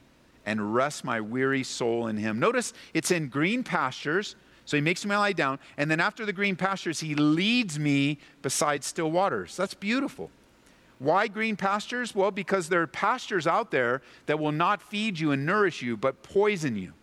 and 0.46 0.74
rest 0.74 1.04
my 1.04 1.20
weary 1.20 1.64
soul 1.64 2.06
in 2.06 2.16
Him. 2.16 2.38
Notice 2.38 2.72
it's 2.92 3.10
in 3.10 3.28
green 3.28 3.64
pastures. 3.64 4.36
So 4.66 4.76
he 4.76 4.80
makes 4.80 5.04
me 5.04 5.14
lie 5.14 5.32
down. 5.32 5.58
And 5.76 5.90
then 5.90 6.00
after 6.00 6.24
the 6.24 6.32
green 6.32 6.56
pastures, 6.56 7.00
he 7.00 7.14
leads 7.14 7.78
me 7.78 8.18
beside 8.40 8.82
still 8.82 9.10
waters. 9.10 9.56
That's 9.56 9.74
beautiful. 9.74 10.30
Why 10.98 11.28
green 11.28 11.56
pastures? 11.56 12.14
Well, 12.14 12.30
because 12.30 12.68
there 12.68 12.80
are 12.80 12.86
pastures 12.86 13.46
out 13.46 13.70
there 13.70 14.00
that 14.26 14.38
will 14.38 14.52
not 14.52 14.80
feed 14.80 15.18
you 15.18 15.32
and 15.32 15.44
nourish 15.44 15.82
you, 15.82 15.96
but 15.98 16.22
poison 16.22 16.76
you. 16.76 16.94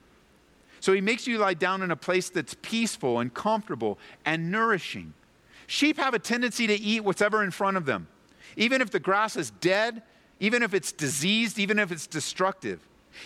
So 0.82 0.94
he 0.94 1.00
makes 1.00 1.28
you 1.28 1.38
lie 1.38 1.54
down 1.54 1.84
in 1.84 1.92
a 1.92 1.96
place 1.96 2.30
that's 2.30 2.56
peaceful 2.62 3.20
and 3.20 3.34
comfortable 3.34 4.00
and 4.26 4.52
nourishing. 4.52 5.14
Sheep 5.68 5.98
have 5.98 6.14
a 6.14 6.20
tendency 6.20 6.68
to 6.68 6.74
eat 6.74 7.04
whatever 7.04 7.44
in 7.44 7.52
front 7.52 7.78
of 7.78 7.86
them, 7.86 8.08
even 8.58 8.82
if 8.82 8.90
the 8.90 9.00
grass 9.00 9.38
is 9.38 9.52
dead, 9.62 10.02
even 10.40 10.64
if 10.64 10.74
it's 10.74 10.92
diseased, 10.92 11.60
even 11.60 11.78
if 11.78 11.92
it's 11.92 12.08
destructive. 12.08 12.80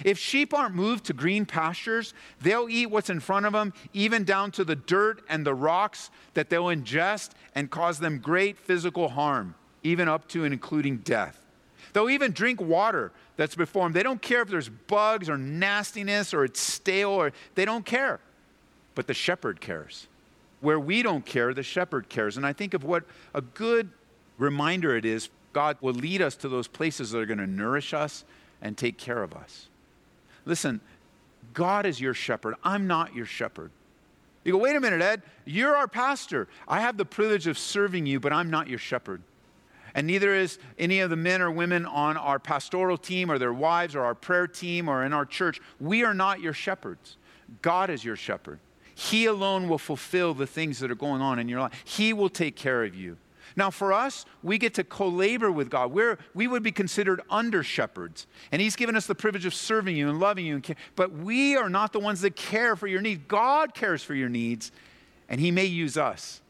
If 0.03 0.19
sheep 0.19 0.53
aren't 0.53 0.75
moved 0.75 1.05
to 1.05 1.13
green 1.13 1.45
pastures, 1.45 2.13
they'll 2.41 2.67
eat 2.69 2.88
what's 2.88 3.09
in 3.09 3.21
front 3.21 3.45
of 3.45 3.53
them, 3.53 3.74
even 3.93 4.25
down 4.25 4.51
to 4.51 4.65
the 4.65 4.75
dirt 4.75 5.24
and 5.29 5.45
the 5.45 5.53
rocks 5.53 6.09
that 6.33 6.50
they'll 6.50 6.65
ingest 6.65 7.31
and 7.53 7.71
cause 7.71 8.00
them 8.00 8.19
great 8.19 8.57
physical 8.57 9.07
harm, 9.07 9.55
even 9.81 10.09
up 10.09 10.27
to 10.29 10.43
and 10.43 10.53
including 10.53 10.97
death. 10.97 11.44
They'll 11.95 12.09
even 12.09 12.33
drink 12.33 12.59
water 12.59 13.13
that's 13.37 13.55
before 13.55 13.85
them. 13.85 13.93
They 13.93 14.03
don't 14.03 14.21
care 14.21 14.41
if 14.41 14.49
there's 14.49 14.67
bugs 14.67 15.29
or 15.29 15.37
nastiness 15.37 16.33
or 16.33 16.43
it's 16.43 16.59
stale 16.59 17.11
or 17.11 17.31
they 17.55 17.63
don't 17.63 17.85
care. 17.85 18.19
But 18.95 19.07
the 19.07 19.13
shepherd 19.13 19.61
cares. 19.61 20.09
Where 20.59 20.77
we 20.77 21.03
don't 21.03 21.25
care, 21.25 21.53
the 21.53 21.63
shepherd 21.63 22.09
cares. 22.09 22.35
And 22.35 22.45
I 22.45 22.51
think 22.51 22.73
of 22.73 22.83
what 22.83 23.05
a 23.33 23.39
good 23.39 23.91
reminder 24.37 24.93
it 24.97 25.05
is 25.05 25.29
God 25.53 25.77
will 25.79 25.93
lead 25.93 26.21
us 26.21 26.35
to 26.35 26.49
those 26.49 26.67
places 26.67 27.11
that 27.11 27.19
are 27.19 27.25
going 27.25 27.37
to 27.37 27.47
nourish 27.47 27.93
us 27.93 28.25
and 28.61 28.77
take 28.77 28.97
care 28.97 29.23
of 29.23 29.33
us. 29.33 29.67
Listen, 30.43 30.81
God 31.53 31.85
is 31.85 32.01
your 32.01 32.13
shepherd. 32.13 32.55
I'm 32.61 32.87
not 32.87 33.15
your 33.15 33.25
shepherd. 33.25 33.71
You 34.43 34.51
go, 34.51 34.57
wait 34.57 34.75
a 34.75 34.81
minute, 34.81 35.01
Ed, 35.01 35.21
you're 35.45 35.77
our 35.77 35.87
pastor. 35.87 36.49
I 36.67 36.81
have 36.81 36.97
the 36.97 37.05
privilege 37.05 37.47
of 37.47 37.57
serving 37.57 38.05
you, 38.05 38.19
but 38.19 38.33
I'm 38.33 38.49
not 38.49 38.67
your 38.67 38.79
shepherd. 38.79 39.21
And 39.95 40.05
neither 40.05 40.35
is 40.35 40.59
any 40.77 40.99
of 40.99 41.09
the 41.09 41.15
men 41.15 41.41
or 41.41 41.49
women 41.49 41.85
on 41.85 42.17
our 42.17 42.37
pastoral 42.37 42.97
team 42.97 43.31
or 43.31 43.39
their 43.39 43.53
wives 43.53 43.95
or 43.95 44.03
our 44.03 44.13
prayer 44.13 44.45
team 44.45 44.89
or 44.89 45.05
in 45.05 45.13
our 45.13 45.25
church. 45.25 45.61
We 45.79 46.03
are 46.03 46.13
not 46.13 46.41
your 46.41 46.53
shepherds. 46.53 47.15
God 47.61 47.89
is 47.89 48.03
your 48.03 48.17
shepherd. 48.17 48.59
He 48.93 49.25
alone 49.25 49.69
will 49.69 49.77
fulfill 49.77 50.33
the 50.33 50.45
things 50.45 50.79
that 50.79 50.91
are 50.91 50.95
going 50.95 51.21
on 51.21 51.39
in 51.39 51.47
your 51.47 51.61
life. 51.61 51.81
He 51.85 52.11
will 52.11 52.29
take 52.29 52.57
care 52.57 52.83
of 52.83 52.93
you. 52.93 53.17
Now, 53.55 53.69
for 53.69 53.93
us, 53.93 54.25
we 54.43 54.57
get 54.57 54.73
to 54.73 54.83
co 54.83 55.07
labor 55.07 55.49
with 55.49 55.69
God. 55.69 55.91
We're, 55.91 56.17
we 56.33 56.47
would 56.47 56.63
be 56.63 56.71
considered 56.71 57.21
under 57.29 57.63
shepherds. 57.63 58.27
And 58.51 58.61
He's 58.61 58.75
given 58.75 58.97
us 58.97 59.05
the 59.05 59.15
privilege 59.15 59.45
of 59.45 59.53
serving 59.53 59.95
you 59.95 60.09
and 60.09 60.19
loving 60.19 60.45
you. 60.45 60.55
And 60.55 60.63
care. 60.63 60.75
But 60.95 61.13
we 61.13 61.55
are 61.55 61.69
not 61.69 61.93
the 61.93 61.99
ones 61.99 62.21
that 62.21 62.35
care 62.35 62.75
for 62.75 62.87
your 62.87 63.01
needs. 63.01 63.21
God 63.27 63.73
cares 63.73 64.03
for 64.03 64.13
your 64.13 64.29
needs, 64.29 64.71
and 65.29 65.39
He 65.39 65.51
may 65.51 65.65
use 65.65 65.95
us. 65.95 66.41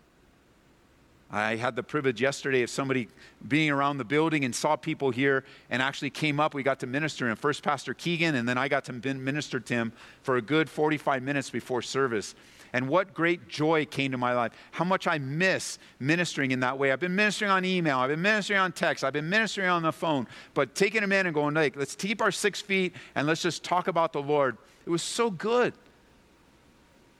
I 1.31 1.55
had 1.55 1.75
the 1.75 1.83
privilege 1.83 2.21
yesterday 2.21 2.61
of 2.61 2.69
somebody 2.69 3.07
being 3.47 3.71
around 3.71 3.97
the 3.97 4.05
building 4.05 4.45
and 4.45 4.53
saw 4.53 4.75
people 4.75 5.09
here 5.09 5.43
and 5.69 5.81
actually 5.81 6.11
came 6.11 6.39
up. 6.39 6.53
We 6.53 6.61
got 6.61 6.79
to 6.81 6.87
minister, 6.87 7.27
and 7.27 7.37
first 7.37 7.63
Pastor 7.63 7.93
Keegan, 7.93 8.35
and 8.35 8.47
then 8.47 8.57
I 8.57 8.67
got 8.67 8.85
to 8.85 8.93
minister 8.93 9.59
to 9.59 9.73
him 9.73 9.91
for 10.21 10.37
a 10.37 10.41
good 10.41 10.69
45 10.69 11.23
minutes 11.23 11.49
before 11.49 11.81
service. 11.81 12.35
And 12.73 12.89
what 12.89 13.13
great 13.13 13.47
joy 13.47 13.85
came 13.85 14.11
to 14.11 14.17
my 14.17 14.33
life. 14.33 14.51
How 14.71 14.83
much 14.83 15.07
I 15.07 15.17
miss 15.17 15.79
ministering 15.99 16.51
in 16.51 16.59
that 16.59 16.77
way. 16.77 16.91
I've 16.91 16.99
been 16.99 17.15
ministering 17.15 17.49
on 17.49 17.65
email, 17.65 17.99
I've 17.99 18.09
been 18.09 18.21
ministering 18.21 18.59
on 18.59 18.71
text, 18.71 19.03
I've 19.03 19.13
been 19.13 19.29
ministering 19.29 19.69
on 19.69 19.81
the 19.81 19.93
phone, 19.93 20.27
but 20.53 20.75
taking 20.75 21.01
them 21.01 21.11
in 21.11 21.25
and 21.25 21.33
going, 21.33 21.55
like, 21.55 21.75
let's 21.75 21.95
keep 21.95 22.21
our 22.21 22.31
six 22.31 22.61
feet 22.61 22.93
and 23.15 23.27
let's 23.27 23.41
just 23.41 23.63
talk 23.63 23.87
about 23.87 24.13
the 24.13 24.21
Lord. 24.21 24.57
It 24.85 24.89
was 24.89 25.01
so 25.01 25.31
good. 25.31 25.73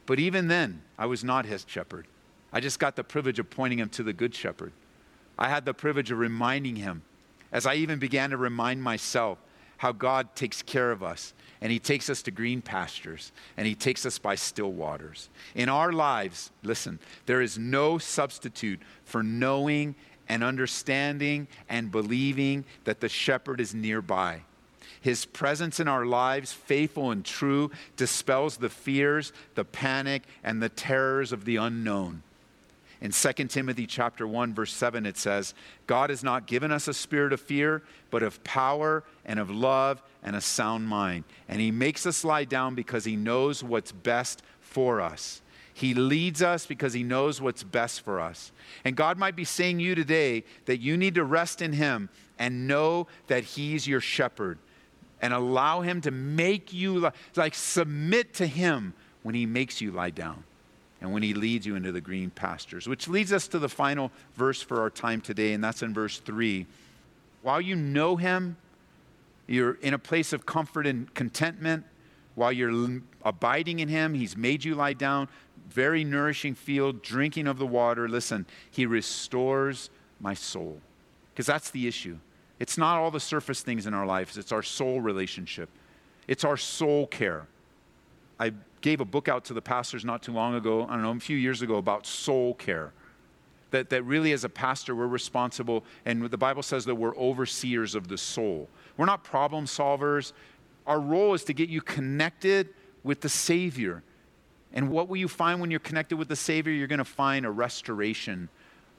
But 0.05 0.19
even 0.19 0.47
then, 0.47 0.83
I 0.97 1.07
was 1.07 1.23
not 1.23 1.45
his 1.45 1.65
shepherd. 1.67 2.05
I 2.55 2.61
just 2.61 2.79
got 2.79 2.95
the 2.95 3.03
privilege 3.03 3.37
of 3.37 3.49
pointing 3.49 3.79
him 3.79 3.89
to 3.89 4.03
the 4.03 4.13
good 4.13 4.33
shepherd. 4.33 4.71
I 5.37 5.49
had 5.49 5.65
the 5.65 5.73
privilege 5.73 6.09
of 6.09 6.19
reminding 6.19 6.77
him, 6.77 7.01
as 7.51 7.65
I 7.65 7.75
even 7.75 7.99
began 7.99 8.29
to 8.29 8.37
remind 8.37 8.81
myself, 8.81 9.39
how 9.75 9.91
God 9.91 10.33
takes 10.37 10.61
care 10.61 10.89
of 10.89 11.03
us 11.03 11.33
and 11.59 11.69
he 11.69 11.79
takes 11.79 12.09
us 12.09 12.21
to 12.21 12.31
green 12.31 12.61
pastures 12.61 13.33
and 13.57 13.67
he 13.67 13.75
takes 13.75 14.05
us 14.05 14.17
by 14.17 14.35
still 14.35 14.71
waters. 14.71 15.27
In 15.53 15.67
our 15.67 15.91
lives, 15.91 16.49
listen, 16.63 16.99
there 17.25 17.41
is 17.41 17.57
no 17.57 17.97
substitute 17.97 18.79
for 19.03 19.21
knowing 19.21 19.93
and 20.29 20.41
understanding 20.41 21.49
and 21.67 21.91
believing 21.91 22.63
that 22.85 23.01
the 23.01 23.09
shepherd 23.09 23.59
is 23.59 23.75
nearby. 23.75 24.43
His 25.01 25.25
presence 25.25 25.81
in 25.81 25.89
our 25.89 26.05
lives, 26.05 26.53
faithful 26.53 27.11
and 27.11 27.25
true, 27.25 27.69
dispels 27.97 28.55
the 28.55 28.69
fears, 28.69 29.33
the 29.55 29.65
panic, 29.65 30.23
and 30.41 30.63
the 30.63 30.69
terrors 30.69 31.33
of 31.33 31.43
the 31.43 31.57
unknown. 31.57 32.23
In 33.05 33.11
2 33.11 33.33
Timothy 33.45 33.85
chapter 33.85 34.27
1 34.27 34.55
verse 34.55 34.73
7 34.73 35.05
it 35.05 35.15
says, 35.15 35.53
God 35.85 36.09
has 36.09 36.23
not 36.23 36.47
given 36.47 36.71
us 36.71 36.87
a 36.87 36.93
spirit 36.93 37.33
of 37.33 37.39
fear, 37.39 37.83
but 38.09 38.23
of 38.23 38.43
power 38.43 39.03
and 39.25 39.39
of 39.39 39.51
love 39.51 40.01
and 40.23 40.35
a 40.35 40.41
sound 40.41 40.87
mind. 40.87 41.23
And 41.47 41.61
he 41.61 41.69
makes 41.69 42.07
us 42.07 42.23
lie 42.23 42.45
down 42.45 42.73
because 42.73 43.05
he 43.05 43.15
knows 43.15 43.63
what's 43.63 43.91
best 43.91 44.41
for 44.59 45.01
us. 45.01 45.43
He 45.71 45.93
leads 45.93 46.41
us 46.41 46.65
because 46.65 46.93
he 46.93 47.03
knows 47.03 47.39
what's 47.39 47.61
best 47.61 48.01
for 48.01 48.19
us. 48.19 48.51
And 48.83 48.95
God 48.95 49.19
might 49.19 49.35
be 49.35 49.45
saying 49.45 49.79
you 49.79 49.93
today 49.93 50.43
that 50.65 50.79
you 50.79 50.97
need 50.97 51.13
to 51.13 51.23
rest 51.23 51.61
in 51.61 51.73
him 51.73 52.09
and 52.39 52.67
know 52.67 53.05
that 53.27 53.43
he's 53.43 53.85
your 53.85 54.01
shepherd 54.01 54.57
and 55.21 55.31
allow 55.31 55.81
him 55.81 56.01
to 56.01 56.09
make 56.09 56.73
you 56.73 57.11
like 57.35 57.53
submit 57.53 58.33
to 58.33 58.47
him 58.47 58.95
when 59.21 59.35
he 59.35 59.45
makes 59.45 59.79
you 59.79 59.91
lie 59.91 60.09
down 60.09 60.43
and 61.05 61.13
when 61.13 61.21
he 61.21 61.35
leads 61.35 61.67
you 61.67 61.75
into 61.75 61.91
the 61.91 62.01
green 62.01 62.31
pastures. 62.31 62.87
Which 62.87 63.07
leads 63.07 63.31
us 63.31 63.47
to 63.49 63.59
the 63.59 63.69
final 63.69 64.11
verse 64.33 64.59
for 64.59 64.81
our 64.81 64.89
time 64.89 65.21
today, 65.21 65.53
and 65.53 65.63
that's 65.63 65.83
in 65.83 65.93
verse 65.93 66.17
3. 66.17 66.65
While 67.43 67.61
you 67.61 67.75
know 67.75 68.15
him, 68.15 68.57
you're 69.45 69.75
in 69.75 69.93
a 69.93 69.99
place 69.99 70.33
of 70.33 70.47
comfort 70.47 70.87
and 70.87 71.13
contentment. 71.13 71.85
While 72.33 72.51
you're 72.51 73.01
abiding 73.23 73.79
in 73.79 73.87
him, 73.87 74.15
he's 74.15 74.35
made 74.35 74.63
you 74.63 74.73
lie 74.73 74.93
down, 74.93 75.29
very 75.69 76.03
nourishing 76.03 76.55
field, 76.55 77.03
drinking 77.03 77.45
of 77.45 77.59
the 77.59 77.67
water. 77.67 78.09
Listen, 78.09 78.47
he 78.71 78.87
restores 78.87 79.91
my 80.19 80.33
soul. 80.33 80.79
Because 81.31 81.45
that's 81.45 81.69
the 81.69 81.87
issue. 81.87 82.17
It's 82.59 82.79
not 82.79 82.97
all 82.97 83.11
the 83.11 83.19
surface 83.19 83.61
things 83.61 83.85
in 83.85 83.93
our 83.93 84.07
lives, 84.07 84.39
it's 84.39 84.51
our 84.51 84.63
soul 84.63 85.01
relationship, 85.01 85.69
it's 86.27 86.43
our 86.43 86.57
soul 86.57 87.05
care. 87.05 87.45
I 88.39 88.53
gave 88.85 89.01
a 89.01 89.05
book 89.05 89.27
out 89.27 89.43
to 89.43 89.51
the 89.51 89.63
pastors 89.63 90.05
not 90.05 90.21
too 90.21 90.31
long 90.31 90.53
ago, 90.53 90.85
I 90.87 90.93
don't 90.93 91.01
know, 91.01 91.09
a 91.09 91.19
few 91.19 91.35
years 91.35 91.63
ago, 91.63 91.77
about 91.77 92.05
soul 92.05 92.53
care. 92.53 92.93
That, 93.71 93.89
that 93.89 94.03
really, 94.03 94.31
as 94.31 94.43
a 94.43 94.49
pastor, 94.49 94.95
we're 94.95 95.07
responsible, 95.07 95.83
and 96.05 96.23
the 96.29 96.37
Bible 96.37 96.61
says 96.61 96.85
that 96.85 96.93
we're 96.93 97.17
overseers 97.17 97.95
of 97.95 98.09
the 98.09 98.17
soul. 98.19 98.69
We're 98.95 99.07
not 99.07 99.23
problem 99.23 99.65
solvers. 99.65 100.33
Our 100.85 100.99
role 100.99 101.33
is 101.33 101.43
to 101.45 101.53
get 101.53 101.67
you 101.67 101.81
connected 101.81 102.69
with 103.03 103.21
the 103.21 103.27
Savior. 103.27 104.03
And 104.71 104.91
what 104.91 105.09
will 105.09 105.17
you 105.17 105.29
find 105.29 105.59
when 105.59 105.71
you're 105.71 105.79
connected 105.79 106.17
with 106.17 106.27
the 106.27 106.35
Savior? 106.35 106.71
You're 106.71 106.85
going 106.85 106.99
to 106.99 107.05
find 107.05 107.43
a 107.43 107.51
restoration 107.51 108.49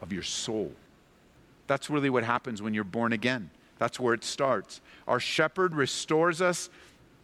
of 0.02 0.12
your 0.12 0.24
soul. 0.24 0.72
That's 1.68 1.88
really 1.90 2.10
what 2.10 2.24
happens 2.24 2.60
when 2.60 2.74
you're 2.74 2.82
born 2.82 3.12
again. 3.12 3.50
That's 3.78 4.00
where 4.00 4.14
it 4.14 4.24
starts. 4.24 4.80
Our 5.06 5.20
shepherd 5.20 5.76
restores 5.76 6.42
us 6.42 6.70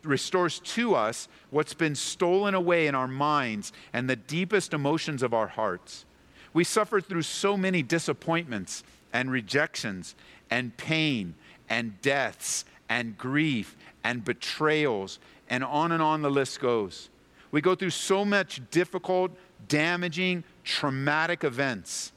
restores 0.04 0.58
to 0.60 0.94
us 0.94 1.28
what's 1.50 1.74
been 1.74 1.94
stolen 1.94 2.54
away 2.54 2.86
in 2.86 2.94
our 2.94 3.08
minds 3.08 3.72
and 3.92 4.08
the 4.08 4.16
deepest 4.16 4.74
emotions 4.74 5.22
of 5.22 5.34
our 5.34 5.48
hearts. 5.48 6.04
We 6.52 6.64
suffer 6.64 7.00
through 7.00 7.22
so 7.22 7.56
many 7.56 7.82
disappointments 7.82 8.84
and 9.12 9.30
rejections 9.30 10.14
and 10.50 10.76
pain 10.76 11.34
and 11.68 12.00
deaths 12.02 12.64
and 12.88 13.16
grief 13.16 13.76
and 14.04 14.24
betrayals, 14.24 15.18
and 15.48 15.64
on 15.64 15.92
and 15.92 16.02
on 16.02 16.22
the 16.22 16.30
list 16.30 16.60
goes. 16.60 17.08
We 17.50 17.60
go 17.60 17.74
through 17.74 17.90
so 17.90 18.24
much 18.24 18.60
difficult, 18.70 19.30
damaging, 19.68 20.44
traumatic 20.64 21.44
events, 21.44 22.12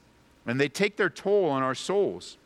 and 0.45 0.59
they 0.59 0.69
take 0.69 0.97
their 0.97 1.09
toll 1.09 1.49
on 1.49 1.63
our 1.63 1.75
souls. 1.75 2.37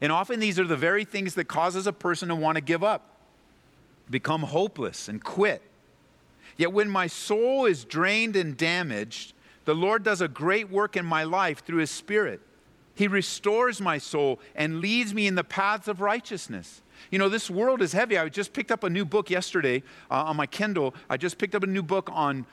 And 0.00 0.12
often 0.12 0.40
these 0.40 0.58
are 0.58 0.66
the 0.66 0.76
very 0.76 1.04
things 1.04 1.34
that 1.34 1.46
causes 1.46 1.86
a 1.86 1.92
person 1.92 2.28
to 2.28 2.34
want 2.34 2.56
to 2.56 2.60
give 2.60 2.84
up 2.84 3.15
become 4.10 4.42
hopeless 4.42 5.08
and 5.08 5.22
quit. 5.22 5.62
Yet 6.56 6.72
when 6.72 6.88
my 6.88 7.06
soul 7.06 7.66
is 7.66 7.84
drained 7.84 8.36
and 8.36 8.56
damaged, 8.56 9.34
the 9.64 9.74
Lord 9.74 10.02
does 10.02 10.20
a 10.20 10.28
great 10.28 10.70
work 10.70 10.96
in 10.96 11.04
my 11.04 11.24
life 11.24 11.64
through 11.64 11.78
His 11.78 11.90
Spirit. 11.90 12.40
He 12.94 13.08
restores 13.08 13.80
my 13.80 13.98
soul 13.98 14.40
and 14.54 14.80
leads 14.80 15.12
me 15.12 15.26
in 15.26 15.34
the 15.34 15.44
paths 15.44 15.86
of 15.86 16.00
righteousness. 16.00 16.80
You 17.10 17.18
know, 17.18 17.28
this 17.28 17.50
world 17.50 17.82
is 17.82 17.92
heavy. 17.92 18.16
I 18.16 18.28
just 18.30 18.54
picked 18.54 18.72
up 18.72 18.84
a 18.84 18.90
new 18.90 19.04
book 19.04 19.28
yesterday 19.28 19.82
uh, 20.10 20.24
on 20.24 20.36
my 20.36 20.46
Kindle. 20.46 20.94
I 21.10 21.18
just 21.18 21.36
picked 21.36 21.54
up 21.54 21.62
a 21.62 21.66
new 21.66 21.82
book 21.82 22.08
on 22.10 22.46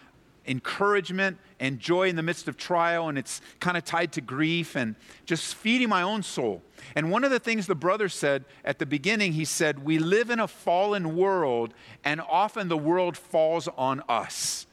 encouragement 0.46 1.38
and 1.60 1.80
joy 1.80 2.10
in 2.10 2.16
the 2.16 2.24
midst 2.24 2.48
of 2.48 2.58
trial, 2.58 3.10
and 3.10 3.18
it's 3.18 3.42
kind 3.60 3.78
of 3.78 3.86
tied 3.86 4.12
to 4.14 4.22
grief 4.22 4.76
and 4.76 4.96
just 5.26 5.56
feeding 5.56 5.90
my 5.90 6.02
own 6.02 6.24
soul. 6.24 6.62
And 6.96 7.12
one 7.12 7.24
of 7.24 7.32
the 7.32 7.40
things 7.40 7.68
the 7.68 7.76
brother 7.76 8.10
said 8.10 8.46
at 8.66 8.80
the 8.80 8.86
beginning, 8.86 9.34
he 9.34 9.46
said, 9.46 9.84
We 9.86 10.00
live 10.00 10.30
in 10.30 10.40
a 10.40 10.48
fallen 10.48 11.16
world, 11.16 11.74
and 12.04 12.20
often 12.22 12.68
the 12.68 12.78
world 12.78 13.18
falls 13.18 13.68
on 13.78 14.04
us. 14.10 14.68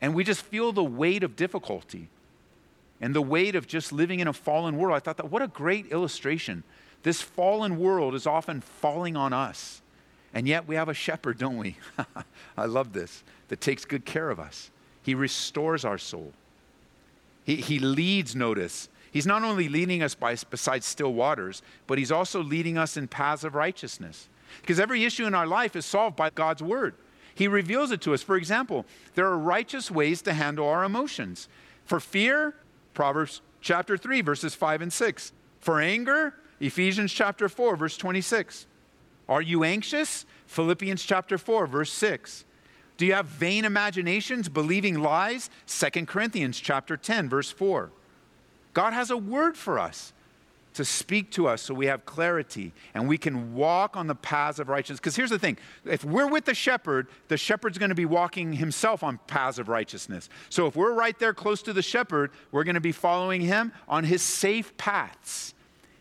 And 0.00 0.14
we 0.14 0.24
just 0.24 0.42
feel 0.42 0.72
the 0.72 0.84
weight 0.84 1.22
of 1.22 1.36
difficulty 1.36 2.08
and 3.00 3.14
the 3.14 3.22
weight 3.22 3.54
of 3.54 3.66
just 3.66 3.92
living 3.92 4.20
in 4.20 4.28
a 4.28 4.32
fallen 4.32 4.76
world. 4.76 4.96
I 4.96 5.00
thought 5.00 5.16
that 5.18 5.30
what 5.30 5.42
a 5.42 5.48
great 5.48 5.86
illustration. 5.92 6.64
This 7.02 7.22
fallen 7.22 7.78
world 7.78 8.14
is 8.14 8.26
often 8.26 8.60
falling 8.60 9.16
on 9.16 9.32
us. 9.32 9.82
And 10.34 10.46
yet 10.46 10.66
we 10.66 10.74
have 10.74 10.88
a 10.88 10.94
shepherd, 10.94 11.38
don't 11.38 11.56
we? 11.56 11.76
I 12.56 12.66
love 12.66 12.92
this, 12.92 13.22
that 13.48 13.60
takes 13.60 13.84
good 13.84 14.04
care 14.04 14.28
of 14.28 14.40
us. 14.40 14.70
He 15.06 15.14
restores 15.14 15.84
our 15.84 15.98
soul. 15.98 16.32
He, 17.44 17.54
he 17.54 17.78
leads, 17.78 18.34
notice. 18.34 18.88
He's 19.12 19.24
not 19.24 19.44
only 19.44 19.68
leading 19.68 20.02
us 20.02 20.16
by, 20.16 20.34
beside 20.50 20.82
still 20.82 21.14
waters, 21.14 21.62
but 21.86 21.96
he's 21.96 22.10
also 22.10 22.42
leading 22.42 22.76
us 22.76 22.96
in 22.96 23.06
paths 23.06 23.44
of 23.44 23.54
righteousness. 23.54 24.28
Because 24.60 24.80
every 24.80 25.04
issue 25.04 25.24
in 25.24 25.32
our 25.32 25.46
life 25.46 25.76
is 25.76 25.86
solved 25.86 26.16
by 26.16 26.30
God's 26.30 26.60
word. 26.60 26.96
He 27.36 27.46
reveals 27.46 27.92
it 27.92 28.00
to 28.00 28.14
us. 28.14 28.22
For 28.24 28.36
example, 28.36 28.84
there 29.14 29.28
are 29.28 29.38
righteous 29.38 29.92
ways 29.92 30.22
to 30.22 30.32
handle 30.32 30.66
our 30.68 30.82
emotions. 30.82 31.48
For 31.84 32.00
fear, 32.00 32.56
Proverbs 32.92 33.42
chapter 33.60 33.96
3, 33.96 34.22
verses 34.22 34.56
5 34.56 34.82
and 34.82 34.92
6. 34.92 35.32
For 35.60 35.80
anger, 35.80 36.34
Ephesians 36.58 37.12
chapter 37.12 37.48
4, 37.48 37.76
verse 37.76 37.96
26. 37.96 38.66
Are 39.28 39.42
you 39.42 39.62
anxious? 39.62 40.26
Philippians 40.48 41.04
chapter 41.04 41.38
4, 41.38 41.68
verse 41.68 41.92
6. 41.92 42.44
Do 42.96 43.06
you 43.06 43.14
have 43.14 43.26
vain 43.26 43.64
imaginations, 43.64 44.48
believing 44.48 45.00
lies? 45.00 45.50
2 45.66 46.06
Corinthians 46.06 46.58
chapter 46.58 46.96
10, 46.96 47.28
verse 47.28 47.50
4. 47.50 47.90
God 48.72 48.92
has 48.92 49.10
a 49.10 49.16
word 49.16 49.56
for 49.56 49.78
us 49.78 50.12
to 50.76 50.84
speak 50.84 51.30
to 51.30 51.48
us 51.48 51.62
so 51.62 51.72
we 51.72 51.86
have 51.86 52.04
clarity 52.04 52.70
and 52.92 53.08
we 53.08 53.16
can 53.16 53.54
walk 53.54 53.96
on 53.96 54.06
the 54.06 54.14
paths 54.14 54.58
of 54.58 54.68
righteousness. 54.68 55.00
Because 55.00 55.16
here's 55.16 55.30
the 55.30 55.38
thing 55.38 55.56
if 55.86 56.04
we're 56.04 56.28
with 56.28 56.44
the 56.44 56.54
shepherd, 56.54 57.06
the 57.28 57.38
shepherd's 57.38 57.78
going 57.78 57.88
to 57.88 57.94
be 57.94 58.04
walking 58.04 58.52
himself 58.52 59.02
on 59.02 59.18
paths 59.26 59.58
of 59.58 59.70
righteousness. 59.70 60.28
So 60.50 60.66
if 60.66 60.76
we're 60.76 60.92
right 60.92 61.18
there 61.18 61.32
close 61.32 61.62
to 61.62 61.72
the 61.72 61.80
shepherd, 61.80 62.30
we're 62.52 62.64
going 62.64 62.74
to 62.74 62.80
be 62.80 62.92
following 62.92 63.40
him 63.40 63.72
on 63.88 64.04
his 64.04 64.20
safe 64.20 64.76
paths. 64.76 65.54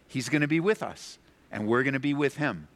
He's 0.09 0.27
going 0.27 0.41
to 0.41 0.47
be 0.47 0.59
with 0.59 0.83
us, 0.83 1.19
and 1.51 1.67
we're 1.67 1.83
going 1.83 1.93
to 1.93 1.99
be 1.99 2.13
with 2.13 2.35
him. 2.35 2.67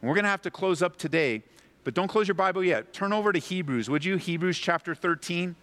And 0.00 0.08
we're 0.08 0.14
going 0.14 0.24
to 0.24 0.30
have 0.30 0.42
to 0.42 0.50
close 0.50 0.82
up 0.82 0.96
today, 0.96 1.42
but 1.84 1.94
don't 1.94 2.08
close 2.08 2.28
your 2.28 2.34
Bible 2.34 2.62
yet. 2.62 2.92
Turn 2.92 3.12
over 3.12 3.32
to 3.32 3.38
Hebrews, 3.38 3.90
would 3.90 4.04
you? 4.04 4.16
Hebrews 4.16 4.58
chapter 4.58 4.94
13. 4.94 5.56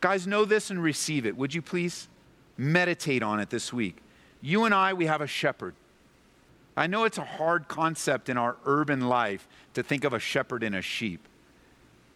Guys, 0.00 0.26
know 0.26 0.44
this 0.44 0.70
and 0.70 0.82
receive 0.82 1.24
it, 1.24 1.36
would 1.36 1.54
you 1.54 1.62
please? 1.62 2.08
Meditate 2.56 3.22
on 3.22 3.40
it 3.40 3.50
this 3.50 3.72
week. 3.72 3.96
You 4.40 4.64
and 4.64 4.74
I, 4.74 4.92
we 4.92 5.06
have 5.06 5.20
a 5.20 5.26
shepherd. 5.26 5.74
I 6.76 6.86
know 6.86 7.04
it's 7.04 7.18
a 7.18 7.24
hard 7.24 7.68
concept 7.68 8.28
in 8.28 8.36
our 8.36 8.56
urban 8.66 9.08
life 9.08 9.46
to 9.74 9.82
think 9.82 10.04
of 10.04 10.12
a 10.12 10.18
shepherd 10.18 10.62
and 10.62 10.74
a 10.74 10.82
sheep. 10.82 11.20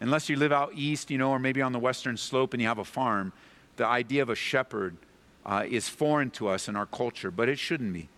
Unless 0.01 0.29
you 0.29 0.35
live 0.35 0.51
out 0.51 0.73
east, 0.75 1.09
you 1.09 1.17
know, 1.17 1.31
or 1.31 1.39
maybe 1.39 1.61
on 1.61 1.71
the 1.71 1.79
western 1.79 2.17
slope 2.17 2.53
and 2.53 2.61
you 2.61 2.67
have 2.67 2.77
a 2.77 2.85
farm, 2.85 3.33
the 3.77 3.85
idea 3.85 4.21
of 4.21 4.29
a 4.29 4.35
shepherd 4.35 4.97
uh, 5.45 5.65
is 5.67 5.89
foreign 5.89 6.29
to 6.31 6.47
us 6.47 6.67
in 6.67 6.75
our 6.75 6.85
culture, 6.85 7.31
but 7.31 7.49
it 7.49 7.57
shouldn't 7.57 7.93
be. 7.93 8.09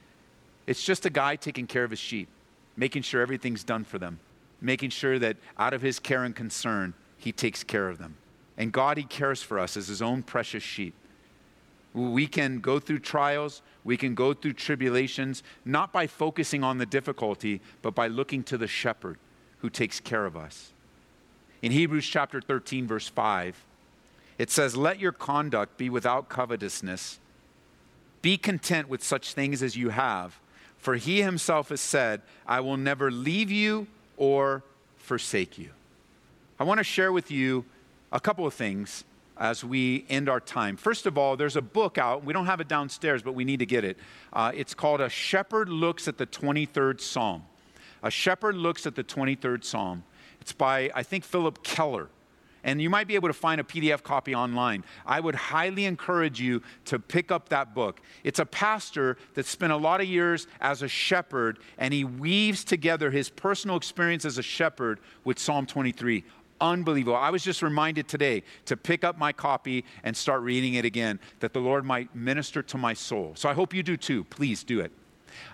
It's 0.67 0.83
just 0.83 1.05
a 1.05 1.09
guy 1.09 1.35
taking 1.35 1.67
care 1.67 1.83
of 1.83 1.91
his 1.91 1.99
sheep, 1.99 2.27
making 2.75 3.03
sure 3.03 3.21
everything's 3.21 3.63
done 3.63 3.83
for 3.83 3.97
them, 3.97 4.19
making 4.61 4.91
sure 4.91 5.17
that 5.19 5.37
out 5.57 5.73
of 5.73 5.81
his 5.81 5.99
care 5.99 6.23
and 6.23 6.35
concern, 6.35 6.93
he 7.17 7.31
takes 7.31 7.63
care 7.63 7.89
of 7.89 7.97
them. 7.97 8.15
And 8.57 8.71
God, 8.71 8.97
he 8.97 9.03
cares 9.03 9.41
for 9.41 9.59
us 9.59 9.75
as 9.75 9.87
his 9.87 10.01
own 10.01 10.21
precious 10.21 10.63
sheep. 10.63 10.93
We 11.93 12.27
can 12.27 12.59
go 12.59 12.79
through 12.79 12.99
trials, 12.99 13.61
we 13.83 13.97
can 13.97 14.15
go 14.15 14.33
through 14.33 14.53
tribulations, 14.53 15.43
not 15.65 15.91
by 15.91 16.07
focusing 16.07 16.63
on 16.63 16.77
the 16.77 16.85
difficulty, 16.85 17.59
but 17.81 17.95
by 17.95 18.07
looking 18.07 18.43
to 18.43 18.57
the 18.57 18.67
shepherd 18.67 19.17
who 19.59 19.69
takes 19.69 19.99
care 19.99 20.25
of 20.25 20.37
us. 20.37 20.71
In 21.61 21.71
Hebrews 21.71 22.07
chapter 22.07 22.39
13, 22.39 22.87
verse 22.87 23.07
5, 23.07 23.65
it 24.37 24.49
says, 24.49 24.75
Let 24.75 24.99
your 24.99 25.11
conduct 25.11 25.77
be 25.77 25.89
without 25.89 26.29
covetousness. 26.29 27.19
Be 28.21 28.37
content 28.37 28.87
with 28.87 29.03
such 29.03 29.33
things 29.33 29.61
as 29.61 29.75
you 29.75 29.89
have, 29.89 30.39
for 30.77 30.95
he 30.95 31.21
himself 31.21 31.69
has 31.69 31.81
said, 31.81 32.21
I 32.47 32.59
will 32.59 32.77
never 32.77 33.11
leave 33.11 33.51
you 33.51 33.87
or 34.21 34.61
forsake 34.97 35.57
you. 35.57 35.71
I 36.59 36.63
want 36.63 36.77
to 36.77 36.83
share 36.83 37.11
with 37.11 37.31
you 37.31 37.65
a 38.11 38.19
couple 38.19 38.45
of 38.45 38.53
things 38.53 39.03
as 39.35 39.63
we 39.63 40.05
end 40.09 40.29
our 40.29 40.39
time. 40.39 40.77
First 40.77 41.07
of 41.07 41.17
all, 41.17 41.35
there's 41.35 41.55
a 41.55 41.61
book 41.61 41.97
out. 41.97 42.23
We 42.23 42.31
don't 42.31 42.45
have 42.45 42.61
it 42.61 42.67
downstairs, 42.67 43.23
but 43.23 43.33
we 43.33 43.43
need 43.43 43.57
to 43.57 43.65
get 43.65 43.83
it. 43.83 43.97
Uh, 44.31 44.51
it's 44.53 44.75
called 44.75 45.01
A 45.01 45.09
Shepherd 45.09 45.69
Looks 45.69 46.07
at 46.07 46.19
the 46.19 46.27
23rd 46.27 47.01
Psalm. 47.01 47.45
A 48.03 48.11
Shepherd 48.11 48.55
Looks 48.55 48.85
at 48.85 48.93
the 48.93 49.03
23rd 49.03 49.63
Psalm. 49.63 50.03
It's 50.39 50.53
by, 50.53 50.91
I 50.93 51.01
think, 51.01 51.23
Phillip 51.23 51.63
Keller. 51.63 52.07
And 52.63 52.81
you 52.81 52.89
might 52.89 53.07
be 53.07 53.15
able 53.15 53.29
to 53.29 53.33
find 53.33 53.59
a 53.59 53.63
PDF 53.63 54.03
copy 54.03 54.35
online. 54.35 54.83
I 55.05 55.19
would 55.19 55.35
highly 55.35 55.85
encourage 55.85 56.39
you 56.39 56.61
to 56.85 56.99
pick 56.99 57.31
up 57.31 57.49
that 57.49 57.73
book. 57.73 58.01
It's 58.23 58.39
a 58.39 58.45
pastor 58.45 59.17
that 59.33 59.45
spent 59.45 59.71
a 59.71 59.77
lot 59.77 60.01
of 60.01 60.07
years 60.07 60.47
as 60.59 60.81
a 60.81 60.87
shepherd, 60.87 61.59
and 61.77 61.93
he 61.93 62.03
weaves 62.03 62.63
together 62.63 63.09
his 63.09 63.29
personal 63.29 63.77
experience 63.77 64.25
as 64.25 64.37
a 64.37 64.43
shepherd 64.43 64.99
with 65.23 65.39
Psalm 65.39 65.65
23 65.65 66.23
unbelievable. 66.61 67.17
I 67.17 67.31
was 67.31 67.43
just 67.43 67.63
reminded 67.63 68.07
today 68.07 68.43
to 68.65 68.77
pick 68.77 69.03
up 69.03 69.17
my 69.17 69.33
copy 69.33 69.83
and 70.03 70.15
start 70.15 70.43
reading 70.43 70.75
it 70.75 70.85
again, 70.85 71.19
that 71.39 71.53
the 71.53 71.59
Lord 71.59 71.83
might 71.83 72.15
minister 72.15 72.61
to 72.61 72.77
my 72.77 72.93
soul. 72.93 73.33
So 73.35 73.49
I 73.49 73.53
hope 73.53 73.73
you 73.73 73.83
do 73.83 73.97
too. 73.97 74.23
Please 74.25 74.63
do 74.63 74.79
it. 74.79 74.91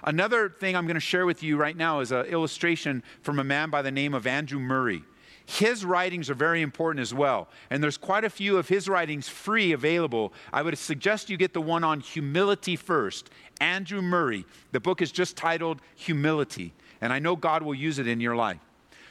Another 0.03 0.49
thing 0.49 0.75
I'm 0.75 0.85
going 0.85 0.95
to 0.95 0.99
share 0.99 1.25
with 1.25 1.41
you 1.41 1.57
right 1.57 1.75
now 1.75 2.01
is 2.01 2.11
an 2.11 2.25
illustration 2.25 3.03
from 3.21 3.39
a 3.39 3.43
man 3.43 3.69
by 3.69 3.81
the 3.81 3.91
name 3.91 4.13
of 4.13 4.27
Andrew 4.27 4.59
Murray. 4.59 5.03
His 5.49 5.85
writings 5.85 6.29
are 6.29 6.35
very 6.35 6.61
important 6.61 7.01
as 7.01 7.13
well, 7.13 7.47
and 7.69 7.81
there's 7.81 7.95
quite 7.95 8.25
a 8.25 8.29
few 8.29 8.57
of 8.57 8.67
his 8.67 8.89
writings 8.89 9.29
free 9.29 9.71
available. 9.71 10.33
I 10.51 10.61
would 10.61 10.77
suggest 10.77 11.29
you 11.29 11.37
get 11.37 11.53
the 11.53 11.61
one 11.61 11.85
on 11.85 12.01
humility 12.01 12.75
first. 12.75 13.29
Andrew 13.61 14.01
Murray. 14.01 14.45
The 14.73 14.81
book 14.81 15.01
is 15.01 15.09
just 15.09 15.37
titled 15.37 15.79
Humility, 15.95 16.73
and 16.99 17.13
I 17.13 17.19
know 17.19 17.37
God 17.37 17.63
will 17.63 17.73
use 17.73 17.97
it 17.97 18.07
in 18.07 18.19
your 18.19 18.35
life. 18.35 18.59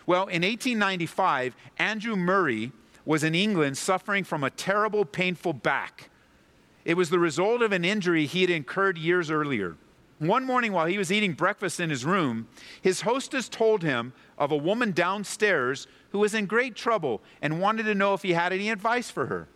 Well, 0.05 0.25
in 0.25 0.43
1895, 0.43 1.57
Andrew 1.79 2.17
Murray 2.17 2.71
was 3.07 3.25
in 3.25 3.35
England 3.35 3.79
suffering 3.79 4.23
from 4.23 4.45
a 4.45 4.51
terrible, 4.51 5.07
painful 5.07 5.55
back. 5.55 6.11
It 6.85 6.99
was 6.99 7.09
the 7.09 7.19
result 7.19 7.63
of 7.63 7.73
an 7.73 7.85
injury 7.85 8.27
he 8.27 8.43
had 8.43 8.51
incurred 8.51 8.99
years 8.99 9.31
earlier. 9.31 9.77
One 10.19 10.45
morning, 10.45 10.73
while 10.73 10.87
he 10.87 10.97
was 10.97 11.13
eating 11.13 11.35
breakfast 11.35 11.79
in 11.79 11.91
his 11.91 12.05
room, 12.05 12.49
his 12.81 13.03
hostess 13.03 13.51
told 13.51 13.83
him 13.83 14.15
of 14.39 14.51
a 14.51 14.57
woman 14.57 14.93
downstairs 14.93 15.87
who 16.11 16.19
was 16.19 16.35
in 16.35 16.47
great 16.47 16.75
trouble 16.75 17.21
and 17.43 17.61
wanted 17.61 17.85
to 17.85 17.95
know 17.95 18.15
if 18.15 18.23
he 18.23 18.33
had 18.33 18.53
any 18.53 18.71
advice 18.71 19.11
for 19.11 19.27
her. 19.27 19.49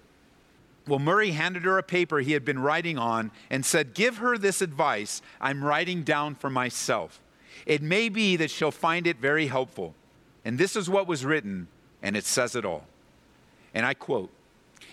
Well, 0.86 0.98
Murray 0.98 1.32
handed 1.32 1.64
her 1.64 1.78
a 1.78 1.82
paper 1.82 2.18
he 2.18 2.32
had 2.32 2.44
been 2.44 2.58
writing 2.58 2.98
on 2.98 3.30
and 3.48 3.64
said, 3.64 3.94
Give 3.94 4.18
her 4.18 4.36
this 4.36 4.60
advice 4.60 5.22
I'm 5.40 5.62
writing 5.62 6.02
down 6.02 6.34
for 6.34 6.50
myself. 6.50 7.20
It 7.66 7.82
may 7.82 8.08
be 8.08 8.36
that 8.36 8.50
she'll 8.50 8.70
find 8.70 9.06
it 9.06 9.18
very 9.18 9.46
helpful. 9.46 9.94
And 10.44 10.58
this 10.58 10.76
is 10.76 10.88
what 10.88 11.06
was 11.06 11.24
written, 11.24 11.68
and 12.02 12.16
it 12.16 12.24
says 12.24 12.56
it 12.56 12.64
all. 12.64 12.86
And 13.74 13.84
I 13.84 13.94
quote 13.94 14.30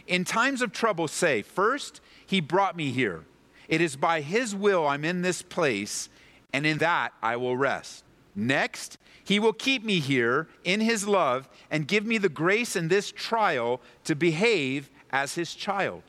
In 0.05 0.25
times 0.25 0.61
of 0.61 0.71
trouble, 0.71 1.07
say, 1.07 1.41
First, 1.41 2.01
he 2.25 2.41
brought 2.41 2.75
me 2.75 2.91
here. 2.91 3.23
It 3.67 3.81
is 3.81 3.95
by 3.95 4.21
his 4.21 4.53
will 4.55 4.87
I'm 4.87 5.03
in 5.03 5.21
this 5.21 5.41
place, 5.41 6.09
and 6.53 6.65
in 6.65 6.77
that 6.79 7.13
I 7.21 7.37
will 7.37 7.57
rest. 7.57 8.03
Next, 8.35 8.97
he 9.27 9.39
will 9.39 9.51
keep 9.51 9.83
me 9.83 9.99
here 9.99 10.47
in 10.63 10.79
his 10.79 11.05
love 11.05 11.49
and 11.69 11.85
give 11.85 12.05
me 12.05 12.17
the 12.17 12.29
grace 12.29 12.77
in 12.77 12.87
this 12.87 13.11
trial 13.11 13.81
to 14.05 14.15
behave 14.15 14.89
as 15.11 15.35
his 15.35 15.53
child. 15.53 16.01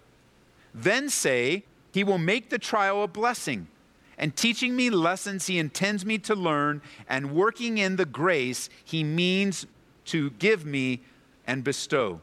Then 0.72 1.08
say, 1.08 1.64
He 1.92 2.04
will 2.04 2.18
make 2.18 2.48
the 2.48 2.60
trial 2.60 3.02
a 3.02 3.08
blessing 3.08 3.66
and 4.18 4.36
teaching 4.36 4.76
me 4.76 4.88
lessons 4.88 5.46
he 5.46 5.58
intends 5.58 6.04
me 6.06 6.18
to 6.18 6.34
learn, 6.34 6.82
and 7.08 7.32
working 7.32 7.78
in 7.78 7.96
the 7.96 8.04
grace 8.04 8.68
he 8.84 9.02
means 9.02 9.66
to 10.06 10.30
give 10.30 10.64
me 10.64 11.00
and 11.46 11.64
bestow. 11.64 12.20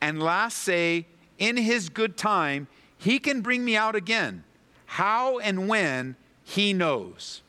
And 0.00 0.22
last, 0.22 0.58
say, 0.58 1.06
in 1.38 1.56
his 1.56 1.88
good 1.88 2.16
time, 2.16 2.66
he 2.96 3.20
can 3.20 3.40
bring 3.40 3.64
me 3.64 3.76
out 3.76 3.94
again. 3.94 4.44
How 4.86 5.38
and 5.38 5.68
when, 5.68 6.16
he 6.44 6.72
knows. 6.72 7.42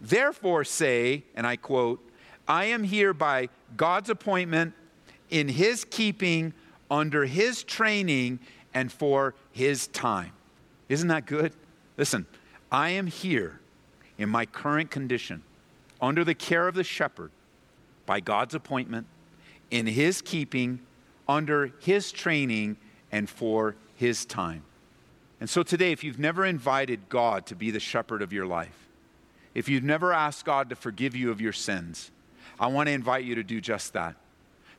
Therefore, 0.00 0.64
say, 0.64 1.24
and 1.34 1.46
I 1.46 1.56
quote, 1.56 2.00
I 2.48 2.64
am 2.66 2.82
here 2.82 3.12
by 3.12 3.50
God's 3.76 4.10
appointment, 4.10 4.74
in 5.30 5.48
his 5.48 5.84
keeping, 5.84 6.54
under 6.90 7.26
his 7.26 7.62
training, 7.62 8.40
and 8.72 8.90
for 8.90 9.34
his 9.52 9.88
time. 9.88 10.32
Isn't 10.88 11.08
that 11.08 11.26
good? 11.26 11.52
Listen, 11.98 12.24
I 12.72 12.90
am 12.90 13.06
here 13.06 13.60
in 14.16 14.30
my 14.30 14.46
current 14.46 14.90
condition, 14.90 15.42
under 16.00 16.24
the 16.24 16.34
care 16.34 16.66
of 16.66 16.74
the 16.74 16.84
shepherd, 16.84 17.30
by 18.06 18.20
God's 18.20 18.54
appointment, 18.54 19.06
in 19.70 19.86
his 19.86 20.22
keeping, 20.22 20.80
under 21.28 21.72
His 21.80 22.10
training 22.10 22.76
and 23.12 23.28
for 23.28 23.76
His 23.96 24.24
time. 24.24 24.62
And 25.40 25.48
so 25.48 25.62
today, 25.62 25.92
if 25.92 26.02
you've 26.02 26.18
never 26.18 26.44
invited 26.44 27.08
God 27.08 27.46
to 27.46 27.54
be 27.54 27.70
the 27.70 27.78
shepherd 27.78 28.22
of 28.22 28.32
your 28.32 28.46
life, 28.46 28.88
if 29.54 29.68
you've 29.68 29.84
never 29.84 30.12
asked 30.12 30.44
God 30.44 30.70
to 30.70 30.76
forgive 30.76 31.14
you 31.14 31.30
of 31.30 31.40
your 31.40 31.52
sins, 31.52 32.10
I 32.60 32.66
want 32.68 32.88
to 32.88 32.92
invite 32.92 33.24
you 33.24 33.34
to 33.36 33.42
do 33.42 33.60
just 33.60 33.92
that. 33.92 34.16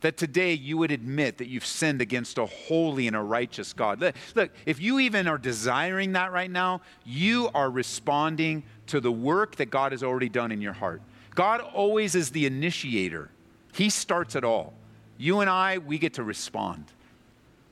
That 0.01 0.15
today 0.15 0.53
you 0.53 0.77
would 0.77 0.91
admit 0.91 1.37
that 1.39 1.47
you've 1.47 1.65
sinned 1.65 2.01
against 2.01 2.37
a 2.37 2.45
holy 2.45 3.07
and 3.07 3.15
a 3.15 3.21
righteous 3.21 3.73
God. 3.73 4.01
Look, 4.33 4.51
if 4.65 4.79
you 4.79 4.99
even 4.99 5.27
are 5.27 5.37
desiring 5.37 6.13
that 6.13 6.31
right 6.31 6.49
now, 6.49 6.81
you 7.05 7.49
are 7.53 7.69
responding 7.69 8.63
to 8.87 9.01
the 9.01 9.11
work 9.11 9.57
that 9.57 9.69
God 9.69 9.91
has 9.91 10.01
already 10.01 10.29
done 10.29 10.51
in 10.51 10.61
your 10.61 10.73
heart. 10.73 11.01
God 11.35 11.61
always 11.61 12.15
is 12.15 12.31
the 12.31 12.45
initiator, 12.45 13.29
He 13.73 13.89
starts 13.89 14.35
it 14.35 14.43
all. 14.43 14.73
You 15.17 15.41
and 15.41 15.49
I, 15.49 15.79
we 15.79 15.97
get 15.97 16.13
to 16.13 16.23
respond. 16.23 16.85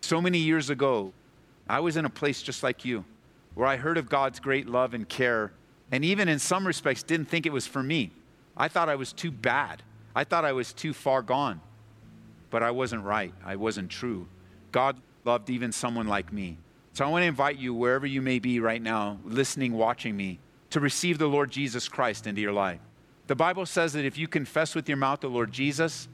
So 0.02 0.22
many 0.22 0.38
years 0.38 0.70
ago, 0.70 1.14
I 1.70 1.80
was 1.80 1.96
in 1.96 2.04
a 2.04 2.10
place 2.10 2.42
just 2.42 2.62
like 2.62 2.84
you, 2.84 3.06
where 3.56 3.68
I 3.68 3.78
heard 3.78 3.98
of 3.98 4.10
God's 4.10 4.40
great 4.40 4.68
love 4.68 4.94
and 4.94 5.08
care, 5.08 5.54
and 5.92 6.04
even 6.04 6.28
in 6.28 6.40
some 6.40 6.68
respects 6.68 7.04
didn't 7.04 7.30
think 7.30 7.46
it 7.46 7.54
was 7.54 7.66
for 7.66 7.82
me. 7.82 8.12
I 8.58 8.68
thought 8.68 8.90
I 8.90 8.96
was 8.96 9.14
too 9.14 9.32
bad. 9.32 9.82
I 10.18 10.24
thought 10.24 10.46
I 10.46 10.54
was 10.54 10.74
too 10.74 10.94
far 10.94 11.22
gone. 11.22 11.62
But 12.50 12.64
I 12.64 12.72
wasn't 12.72 13.04
right. 13.04 13.36
I 13.46 13.56
wasn't 13.56 13.92
true. 13.92 14.28
God 14.72 15.00
loved 15.26 15.52
even 15.52 15.72
someone 15.72 16.08
like 16.08 16.34
me. 16.34 16.58
So 16.94 17.06
I 17.06 17.10
want 17.10 17.22
to 17.22 17.28
invite 17.28 17.60
you, 17.60 17.72
wherever 17.72 18.08
you 18.08 18.20
may 18.20 18.40
be 18.40 18.60
right 18.60 18.82
now, 18.82 19.20
listening, 19.24 19.74
watching 19.74 20.18
me, 20.18 20.40
to 20.72 20.80
receive 20.80 21.20
the 21.20 21.28
Lord 21.28 21.52
Jesus 21.52 21.88
Christ 21.88 22.26
into 22.26 22.42
your 22.42 22.52
life. 22.52 22.80
The 23.28 23.36
Bible 23.36 23.68
says 23.68 23.94
that 23.94 24.06
if 24.06 24.18
you 24.18 24.28
confess 24.28 24.74
with 24.74 24.90
your 24.90 24.98
mouth 24.98 25.20
the 25.20 25.28
Lord 25.28 25.52
Jesus 25.52 26.08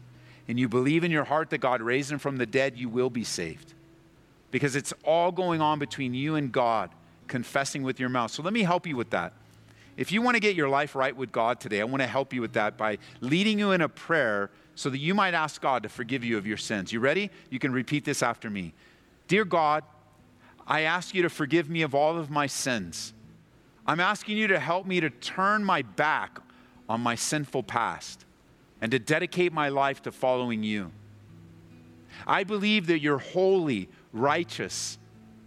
and 0.50 0.60
you 0.60 0.68
believe 0.68 1.06
in 1.06 1.12
your 1.12 1.24
heart 1.24 1.50
that 1.52 1.60
God 1.60 1.82
raised 1.82 2.12
him 2.12 2.20
from 2.20 2.36
the 2.36 2.46
dead, 2.46 2.78
you 2.78 2.90
will 2.90 3.10
be 3.10 3.24
saved. 3.24 3.74
Because 4.52 4.76
it's 4.76 4.92
all 5.06 5.32
going 5.32 5.62
on 5.62 5.80
between 5.80 6.14
you 6.14 6.36
and 6.36 6.52
God, 6.52 6.90
confessing 7.28 7.84
with 7.84 8.02
your 8.02 8.10
mouth. 8.10 8.32
So 8.32 8.44
let 8.44 8.52
me 8.52 8.64
help 8.64 8.86
you 8.86 8.98
with 8.98 9.12
that. 9.12 9.32
If 9.96 10.12
you 10.12 10.22
want 10.22 10.36
to 10.36 10.40
get 10.40 10.56
your 10.56 10.70
life 10.70 10.96
right 10.96 11.16
with 11.16 11.32
God 11.32 11.60
today, 11.60 11.82
I 11.82 11.84
want 11.84 12.02
to 12.02 12.08
help 12.08 12.34
you 12.34 12.42
with 12.42 12.54
that 12.54 12.78
by 12.78 12.98
leading 13.22 13.60
you 13.60 13.72
in 13.72 13.82
a 13.82 13.90
prayer 13.90 14.50
so 14.76 14.90
that 14.90 14.98
you 14.98 15.14
might 15.14 15.34
ask 15.34 15.62
God 15.62 15.84
to 15.84 15.90
forgive 15.90 16.24
you 16.24 16.38
of 16.38 16.48
your 16.48 16.58
sins. 16.58 16.92
You 16.92 17.00
ready? 17.00 17.30
You 17.50 17.60
can 17.60 17.72
repeat 17.72 18.06
this 18.06 18.24
after 18.24 18.50
me. 18.50 18.74
Dear 19.28 19.46
God, 19.46 19.84
I 20.66 20.82
ask 20.82 21.14
you 21.14 21.22
to 21.22 21.30
forgive 21.30 21.70
me 21.70 21.84
of 21.84 21.94
all 21.94 22.18
of 22.18 22.30
my 22.30 22.48
sins. 22.48 23.14
I'm 23.86 24.00
asking 24.00 24.38
you 24.38 24.48
to 24.48 24.60
help 24.60 24.88
me 24.88 25.00
to 25.00 25.10
turn 25.10 25.64
my 25.64 25.82
back 25.82 26.40
on 26.90 27.02
my 27.02 27.16
sinful 27.16 27.64
past 27.64 28.26
and 28.82 28.92
to 28.92 29.00
dedicate 29.00 29.54
my 29.54 29.70
life 29.70 30.02
to 30.04 30.12
following 30.12 30.64
you. 30.64 30.92
I 32.26 32.44
believe 32.44 32.88
that 32.88 33.00
you're 33.00 33.20
holy, 33.20 33.90
righteous, 34.12 34.98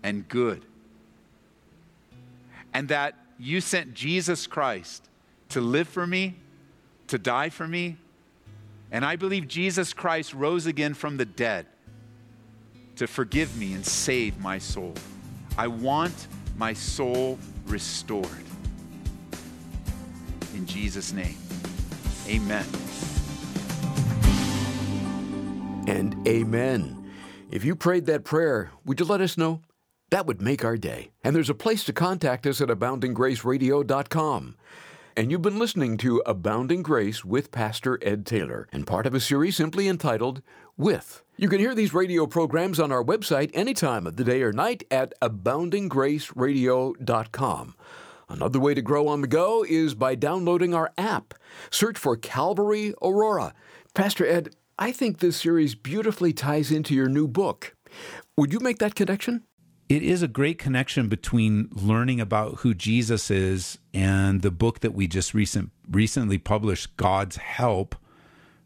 and 0.02 0.28
good. 0.28 0.64
And 2.72 2.88
that 2.88 3.14
you 3.38 3.60
sent 3.60 3.94
Jesus 3.94 4.46
Christ 4.46 5.08
to 5.50 5.60
live 5.60 5.88
for 5.88 6.06
me, 6.06 6.36
to 7.08 7.18
die 7.18 7.50
for 7.50 7.66
me. 7.66 7.96
And 8.90 9.04
I 9.04 9.16
believe 9.16 9.48
Jesus 9.48 9.92
Christ 9.92 10.32
rose 10.32 10.66
again 10.66 10.94
from 10.94 11.16
the 11.16 11.24
dead 11.24 11.66
to 12.96 13.06
forgive 13.06 13.56
me 13.56 13.74
and 13.74 13.84
save 13.84 14.38
my 14.40 14.58
soul. 14.58 14.94
I 15.58 15.68
want 15.68 16.28
my 16.56 16.72
soul 16.72 17.38
restored. 17.66 18.26
In 20.54 20.66
Jesus' 20.66 21.12
name, 21.12 21.36
amen. 22.26 22.64
And 25.86 26.26
amen. 26.26 27.12
If 27.50 27.64
you 27.64 27.76
prayed 27.76 28.06
that 28.06 28.24
prayer, 28.24 28.70
would 28.84 28.98
you 28.98 29.06
let 29.06 29.20
us 29.20 29.36
know? 29.36 29.60
That 30.10 30.26
would 30.26 30.40
make 30.40 30.64
our 30.64 30.76
day. 30.76 31.10
And 31.24 31.34
there's 31.34 31.50
a 31.50 31.54
place 31.54 31.82
to 31.84 31.92
contact 31.92 32.46
us 32.46 32.60
at 32.60 32.68
aboundinggraceradio.com. 32.68 34.56
And 35.18 35.30
you've 35.30 35.42
been 35.42 35.58
listening 35.58 35.96
to 35.98 36.22
Abounding 36.26 36.82
Grace 36.82 37.24
with 37.24 37.50
Pastor 37.50 37.98
Ed 38.02 38.26
Taylor, 38.26 38.68
and 38.70 38.86
part 38.86 39.06
of 39.06 39.14
a 39.14 39.20
series 39.20 39.56
simply 39.56 39.88
entitled 39.88 40.42
With. 40.76 41.22
You 41.38 41.48
can 41.48 41.58
hear 41.58 41.74
these 41.74 41.94
radio 41.94 42.26
programs 42.26 42.78
on 42.78 42.92
our 42.92 43.02
website 43.02 43.50
any 43.54 43.72
time 43.72 44.06
of 44.06 44.16
the 44.16 44.24
day 44.24 44.42
or 44.42 44.52
night 44.52 44.84
at 44.90 45.18
aboundinggraceradio.com. 45.22 47.74
Another 48.28 48.60
way 48.60 48.74
to 48.74 48.82
grow 48.82 49.08
on 49.08 49.22
the 49.22 49.26
go 49.26 49.64
is 49.66 49.94
by 49.94 50.16
downloading 50.16 50.74
our 50.74 50.92
app. 50.98 51.32
Search 51.70 51.96
for 51.96 52.14
Calvary 52.16 52.92
Aurora. 53.00 53.54
Pastor 53.94 54.26
Ed, 54.26 54.54
I 54.78 54.92
think 54.92 55.20
this 55.20 55.38
series 55.38 55.74
beautifully 55.74 56.34
ties 56.34 56.70
into 56.70 56.94
your 56.94 57.08
new 57.08 57.26
book. 57.26 57.74
Would 58.36 58.52
you 58.52 58.60
make 58.60 58.80
that 58.80 58.94
connection? 58.94 59.44
It 59.88 60.02
is 60.02 60.22
a 60.22 60.28
great 60.28 60.58
connection 60.58 61.08
between 61.08 61.68
learning 61.72 62.20
about 62.20 62.56
who 62.56 62.74
Jesus 62.74 63.30
is 63.30 63.78
and 63.94 64.42
the 64.42 64.50
book 64.50 64.80
that 64.80 64.94
we 64.94 65.06
just 65.06 65.32
recent, 65.32 65.70
recently 65.88 66.38
published, 66.38 66.96
God's 66.96 67.36
Help 67.36 67.94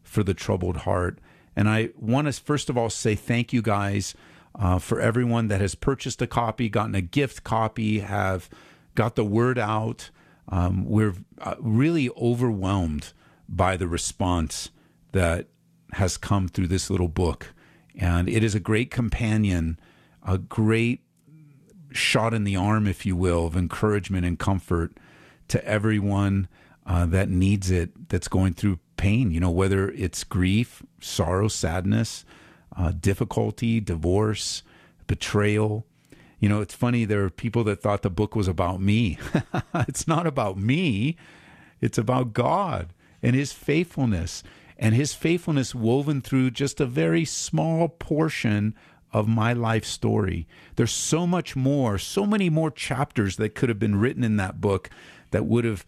for 0.03 0.23
the 0.23 0.33
Troubled 0.33 0.77
Heart. 0.77 1.19
And 1.55 1.69
I 1.69 1.89
want 1.95 2.25
to 2.27 2.41
first 2.41 2.69
of 2.69 2.77
all 2.77 2.89
say 2.89 3.13
thank 3.13 3.53
you 3.53 3.61
guys 3.61 4.15
uh, 4.55 4.79
for 4.79 4.99
everyone 4.99 5.47
that 5.49 5.61
has 5.61 5.75
purchased 5.75 6.21
a 6.21 6.27
copy, 6.27 6.69
gotten 6.69 6.95
a 6.95 7.01
gift 7.01 7.43
copy, 7.43 7.99
have 7.99 8.49
got 8.95 9.15
the 9.15 9.23
word 9.23 9.59
out. 9.59 10.09
Um, 10.49 10.85
we're 10.85 11.13
uh, 11.39 11.55
really 11.59 12.09
overwhelmed 12.17 13.13
by 13.47 13.77
the 13.77 13.87
response 13.87 14.71
that 15.11 15.47
has 15.93 16.17
come 16.17 16.47
through 16.47 16.67
this 16.67 16.89
little 16.89 17.07
book. 17.07 17.53
And 17.95 18.27
it 18.27 18.43
is 18.43 18.55
a 18.55 18.59
great 18.59 18.89
companion, 18.89 19.79
a 20.25 20.37
great 20.37 21.01
shot 21.91 22.33
in 22.33 22.43
the 22.43 22.55
arm, 22.55 22.87
if 22.87 23.05
you 23.05 23.15
will, 23.15 23.47
of 23.47 23.55
encouragement 23.55 24.25
and 24.25 24.37
comfort 24.37 24.93
to 25.47 25.63
everyone 25.65 26.47
uh, 26.85 27.05
that 27.05 27.29
needs 27.29 27.69
it, 27.69 28.09
that's 28.09 28.27
going 28.27 28.53
through 28.53 28.79
pain, 28.97 29.31
you 29.31 29.39
know, 29.39 29.51
whether 29.51 29.89
it's 29.91 30.23
grief, 30.23 30.83
sorrow, 30.99 31.47
sadness, 31.47 32.25
uh, 32.75 32.91
difficulty, 32.91 33.79
divorce, 33.79 34.63
betrayal. 35.07 35.85
You 36.39 36.49
know, 36.49 36.61
it's 36.61 36.73
funny, 36.73 37.05
there 37.05 37.23
are 37.23 37.29
people 37.29 37.63
that 37.65 37.81
thought 37.81 38.01
the 38.01 38.09
book 38.09 38.35
was 38.35 38.47
about 38.47 38.81
me. 38.81 39.17
it's 39.73 40.07
not 40.07 40.25
about 40.25 40.57
me, 40.57 41.17
it's 41.81 41.97
about 41.97 42.33
God 42.33 42.93
and 43.21 43.35
His 43.35 43.51
faithfulness. 43.51 44.43
And 44.77 44.95
His 44.95 45.13
faithfulness 45.13 45.75
woven 45.75 46.21
through 46.21 46.51
just 46.51 46.79
a 46.79 46.85
very 46.85 47.25
small 47.25 47.87
portion 47.87 48.75
of 49.13 49.27
my 49.27 49.53
life 49.53 49.85
story. 49.85 50.47
There's 50.75 50.91
so 50.91 51.27
much 51.27 51.55
more, 51.55 51.97
so 51.97 52.25
many 52.25 52.49
more 52.49 52.71
chapters 52.71 53.35
that 53.37 53.55
could 53.55 53.69
have 53.69 53.79
been 53.79 53.99
written 53.99 54.23
in 54.23 54.37
that 54.37 54.61
book 54.61 54.89
that 55.31 55.45
would 55.45 55.65
have 55.65 55.85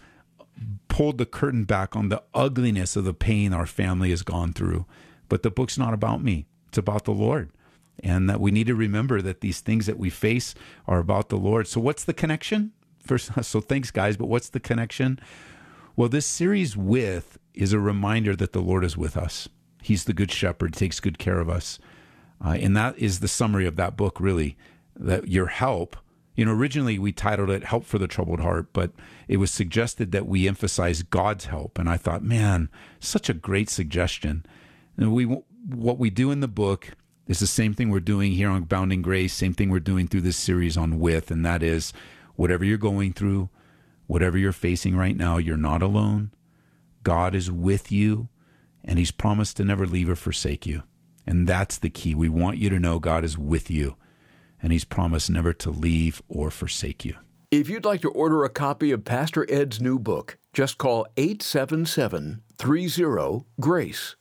pulled 0.87 1.17
the 1.17 1.25
curtain 1.25 1.63
back 1.63 1.95
on 1.95 2.09
the 2.09 2.23
ugliness 2.33 2.95
of 2.95 3.05
the 3.05 3.13
pain 3.13 3.53
our 3.53 3.65
family 3.65 4.09
has 4.09 4.23
gone 4.23 4.53
through. 4.53 4.85
But 5.29 5.43
the 5.43 5.51
book's 5.51 5.77
not 5.77 5.93
about 5.93 6.23
me, 6.23 6.45
it's 6.67 6.77
about 6.77 7.05
the 7.05 7.11
Lord. 7.11 7.49
And 7.99 8.29
that 8.29 8.41
we 8.41 8.51
need 8.51 8.67
to 8.67 8.75
remember 8.75 9.21
that 9.21 9.41
these 9.41 9.59
things 9.59 9.85
that 9.85 9.99
we 9.99 10.09
face 10.09 10.55
are 10.87 10.99
about 10.99 11.29
the 11.29 11.37
Lord. 11.37 11.67
So, 11.67 11.79
what's 11.79 12.03
the 12.03 12.13
connection? 12.13 12.71
First, 12.99 13.31
so 13.43 13.61
thanks, 13.61 13.91
guys. 13.91 14.17
But 14.17 14.27
what's 14.27 14.49
the 14.49 14.59
connection? 14.59 15.19
Well, 15.95 16.09
this 16.09 16.25
series 16.25 16.75
with 16.75 17.37
is 17.53 17.71
a 17.71 17.79
reminder 17.79 18.35
that 18.35 18.51
the 18.51 18.61
Lord 18.61 18.83
is 18.83 18.97
with 18.97 19.15
us. 19.15 19.47
He's 19.81 20.05
the 20.05 20.13
good 20.13 20.31
shepherd, 20.31 20.73
takes 20.73 20.99
good 20.99 21.19
care 21.19 21.39
of 21.39 21.49
us. 21.49 21.77
Uh, 22.43 22.57
and 22.59 22.75
that 22.75 22.97
is 22.97 23.19
the 23.19 23.27
summary 23.27 23.65
of 23.65 23.75
that 23.77 23.95
book, 23.95 24.19
really. 24.19 24.57
That 24.95 25.27
your 25.27 25.47
help, 25.47 25.95
you 26.35 26.45
know, 26.45 26.51
originally 26.51 26.99
we 26.99 27.11
titled 27.11 27.49
it 27.49 27.63
Help 27.63 27.85
for 27.85 27.97
the 27.97 28.07
Troubled 28.07 28.39
Heart, 28.39 28.67
but 28.73 28.91
it 29.27 29.37
was 29.37 29.51
suggested 29.51 30.11
that 30.11 30.27
we 30.27 30.47
emphasize 30.47 31.03
God's 31.03 31.45
help. 31.45 31.77
And 31.77 31.89
I 31.89 31.97
thought, 31.97 32.23
man, 32.23 32.69
such 32.99 33.29
a 33.29 33.33
great 33.33 33.69
suggestion. 33.69 34.45
And 34.97 35.13
we, 35.13 35.25
what 35.25 35.99
we 35.99 36.09
do 36.09 36.31
in 36.31 36.39
the 36.39 36.47
book 36.47 36.89
is 37.27 37.39
the 37.39 37.47
same 37.47 37.73
thing 37.73 37.89
we're 37.89 37.99
doing 37.99 38.33
here 38.33 38.49
on 38.49 38.63
Bounding 38.63 39.01
Grace, 39.01 39.33
same 39.33 39.53
thing 39.53 39.69
we're 39.69 39.79
doing 39.79 40.07
through 40.07 40.21
this 40.21 40.37
series 40.37 40.75
on 40.75 40.99
With, 40.99 41.31
and 41.31 41.45
that 41.45 41.63
is 41.63 41.93
whatever 42.35 42.65
you're 42.65 42.77
going 42.77 43.13
through, 43.13 43.49
whatever 44.07 44.37
you're 44.37 44.51
facing 44.51 44.95
right 44.95 45.15
now, 45.15 45.37
you're 45.37 45.55
not 45.55 45.81
alone. 45.81 46.31
God 47.03 47.35
is 47.35 47.49
with 47.49 47.91
you, 47.91 48.27
and 48.83 48.99
He's 48.99 49.11
promised 49.11 49.57
to 49.57 49.65
never 49.65 49.87
leave 49.87 50.09
or 50.09 50.15
forsake 50.15 50.65
you. 50.65 50.83
And 51.25 51.47
that's 51.47 51.77
the 51.77 51.89
key. 51.89 52.15
We 52.15 52.29
want 52.29 52.57
you 52.57 52.69
to 52.69 52.79
know 52.79 52.99
God 52.99 53.23
is 53.23 53.37
with 53.37 53.69
you, 53.69 53.95
and 54.61 54.71
He's 54.71 54.85
promised 54.85 55.29
never 55.29 55.53
to 55.53 55.69
leave 55.69 56.21
or 56.27 56.51
forsake 56.51 57.05
you. 57.05 57.15
If 57.51 57.69
you'd 57.69 57.85
like 57.85 58.01
to 58.01 58.09
order 58.09 58.43
a 58.43 58.49
copy 58.49 58.91
of 58.91 59.05
Pastor 59.05 59.45
Ed's 59.47 59.79
new 59.79 59.99
book, 59.99 60.37
just 60.53 60.77
call 60.77 61.05
877 61.17 62.41
30 62.57 63.45
GRACE. 63.59 64.15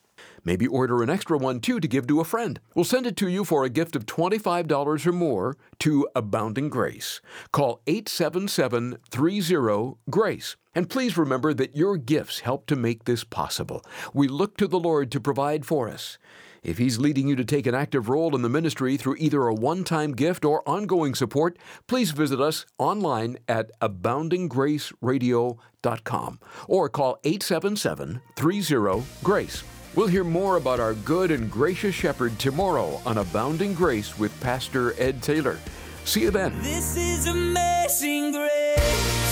Maybe 0.45 0.67
order 0.67 1.03
an 1.03 1.11
extra 1.11 1.39
one 1.39 1.61
too 1.61 1.79
to 1.79 1.89
give 1.89 2.07
to 2.09 2.21
a 2.21 2.25
friend. 2.25 2.59
We'll 2.75 2.85
send 2.85 3.07
it 3.07 3.17
to 3.19 3.29
you 3.29 3.45
for 3.45 3.65
a 3.65 3.71
gift 3.71 3.95
of 3.95 4.07
$25 4.07 5.07
or 5.07 5.13
more 5.13 5.57
to 5.81 6.09
Abounding 6.17 6.69
Grace. 6.69 7.21
Call 7.53 7.81
877 7.87 8.99
30 9.09 9.95
GRACE. 10.11 10.57
And 10.75 10.91
please 10.91 11.17
remember 11.17 11.55
that 11.55 11.77
your 11.77 11.97
gifts 11.97 12.41
help 12.41 12.67
to 12.67 12.77
make 12.77 13.05
this 13.05 13.25
possible. 13.25 13.83
We 14.13 14.27
look 14.27 14.57
to 14.57 14.67
the 14.67 14.81
Lord 14.81 15.13
to 15.13 15.21
provide 15.21 15.65
for 15.65 15.89
us. 15.89 16.19
If 16.63 16.79
He's 16.79 16.99
leading 16.99 17.29
you 17.29 17.37
to 17.37 17.45
take 17.45 17.67
an 17.67 17.75
active 17.75 18.09
role 18.09 18.35
in 18.37 18.43
the 18.43 18.49
ministry 18.49 18.97
through 18.97 19.17
either 19.19 19.47
a 19.47 19.55
one 19.55 19.85
time 19.85 20.13
gift 20.13 20.45
or 20.45 20.69
ongoing 20.69 21.15
support, 21.15 21.57
please 21.87 22.11
visit 22.13 22.41
us 22.41 22.67
online 22.79 23.37
at 23.49 23.71
aboundinggraceradio.com 23.81 26.41
or 26.69 26.89
call 26.89 27.19
877 27.25 28.21
30 28.37 29.03
GRACE. 29.23 29.65
We'll 29.95 30.07
hear 30.07 30.25
more 30.25 30.57
about 30.57 30.81
our 30.81 30.95
good 30.95 31.31
and 31.31 31.51
gracious 31.51 31.95
shepherd 31.95 32.39
tomorrow 32.39 32.99
on 33.05 33.19
Abounding 33.19 33.75
Grace 33.75 34.19
with 34.19 34.39
Pastor 34.41 34.95
Ed 34.99 35.23
Taylor. 35.23 35.59
See 36.05 36.23
you 36.23 36.31
then. 36.31 36.59
This 36.63 36.97
is 36.97 37.27
amazing 37.27 38.33
grace. 38.33 39.32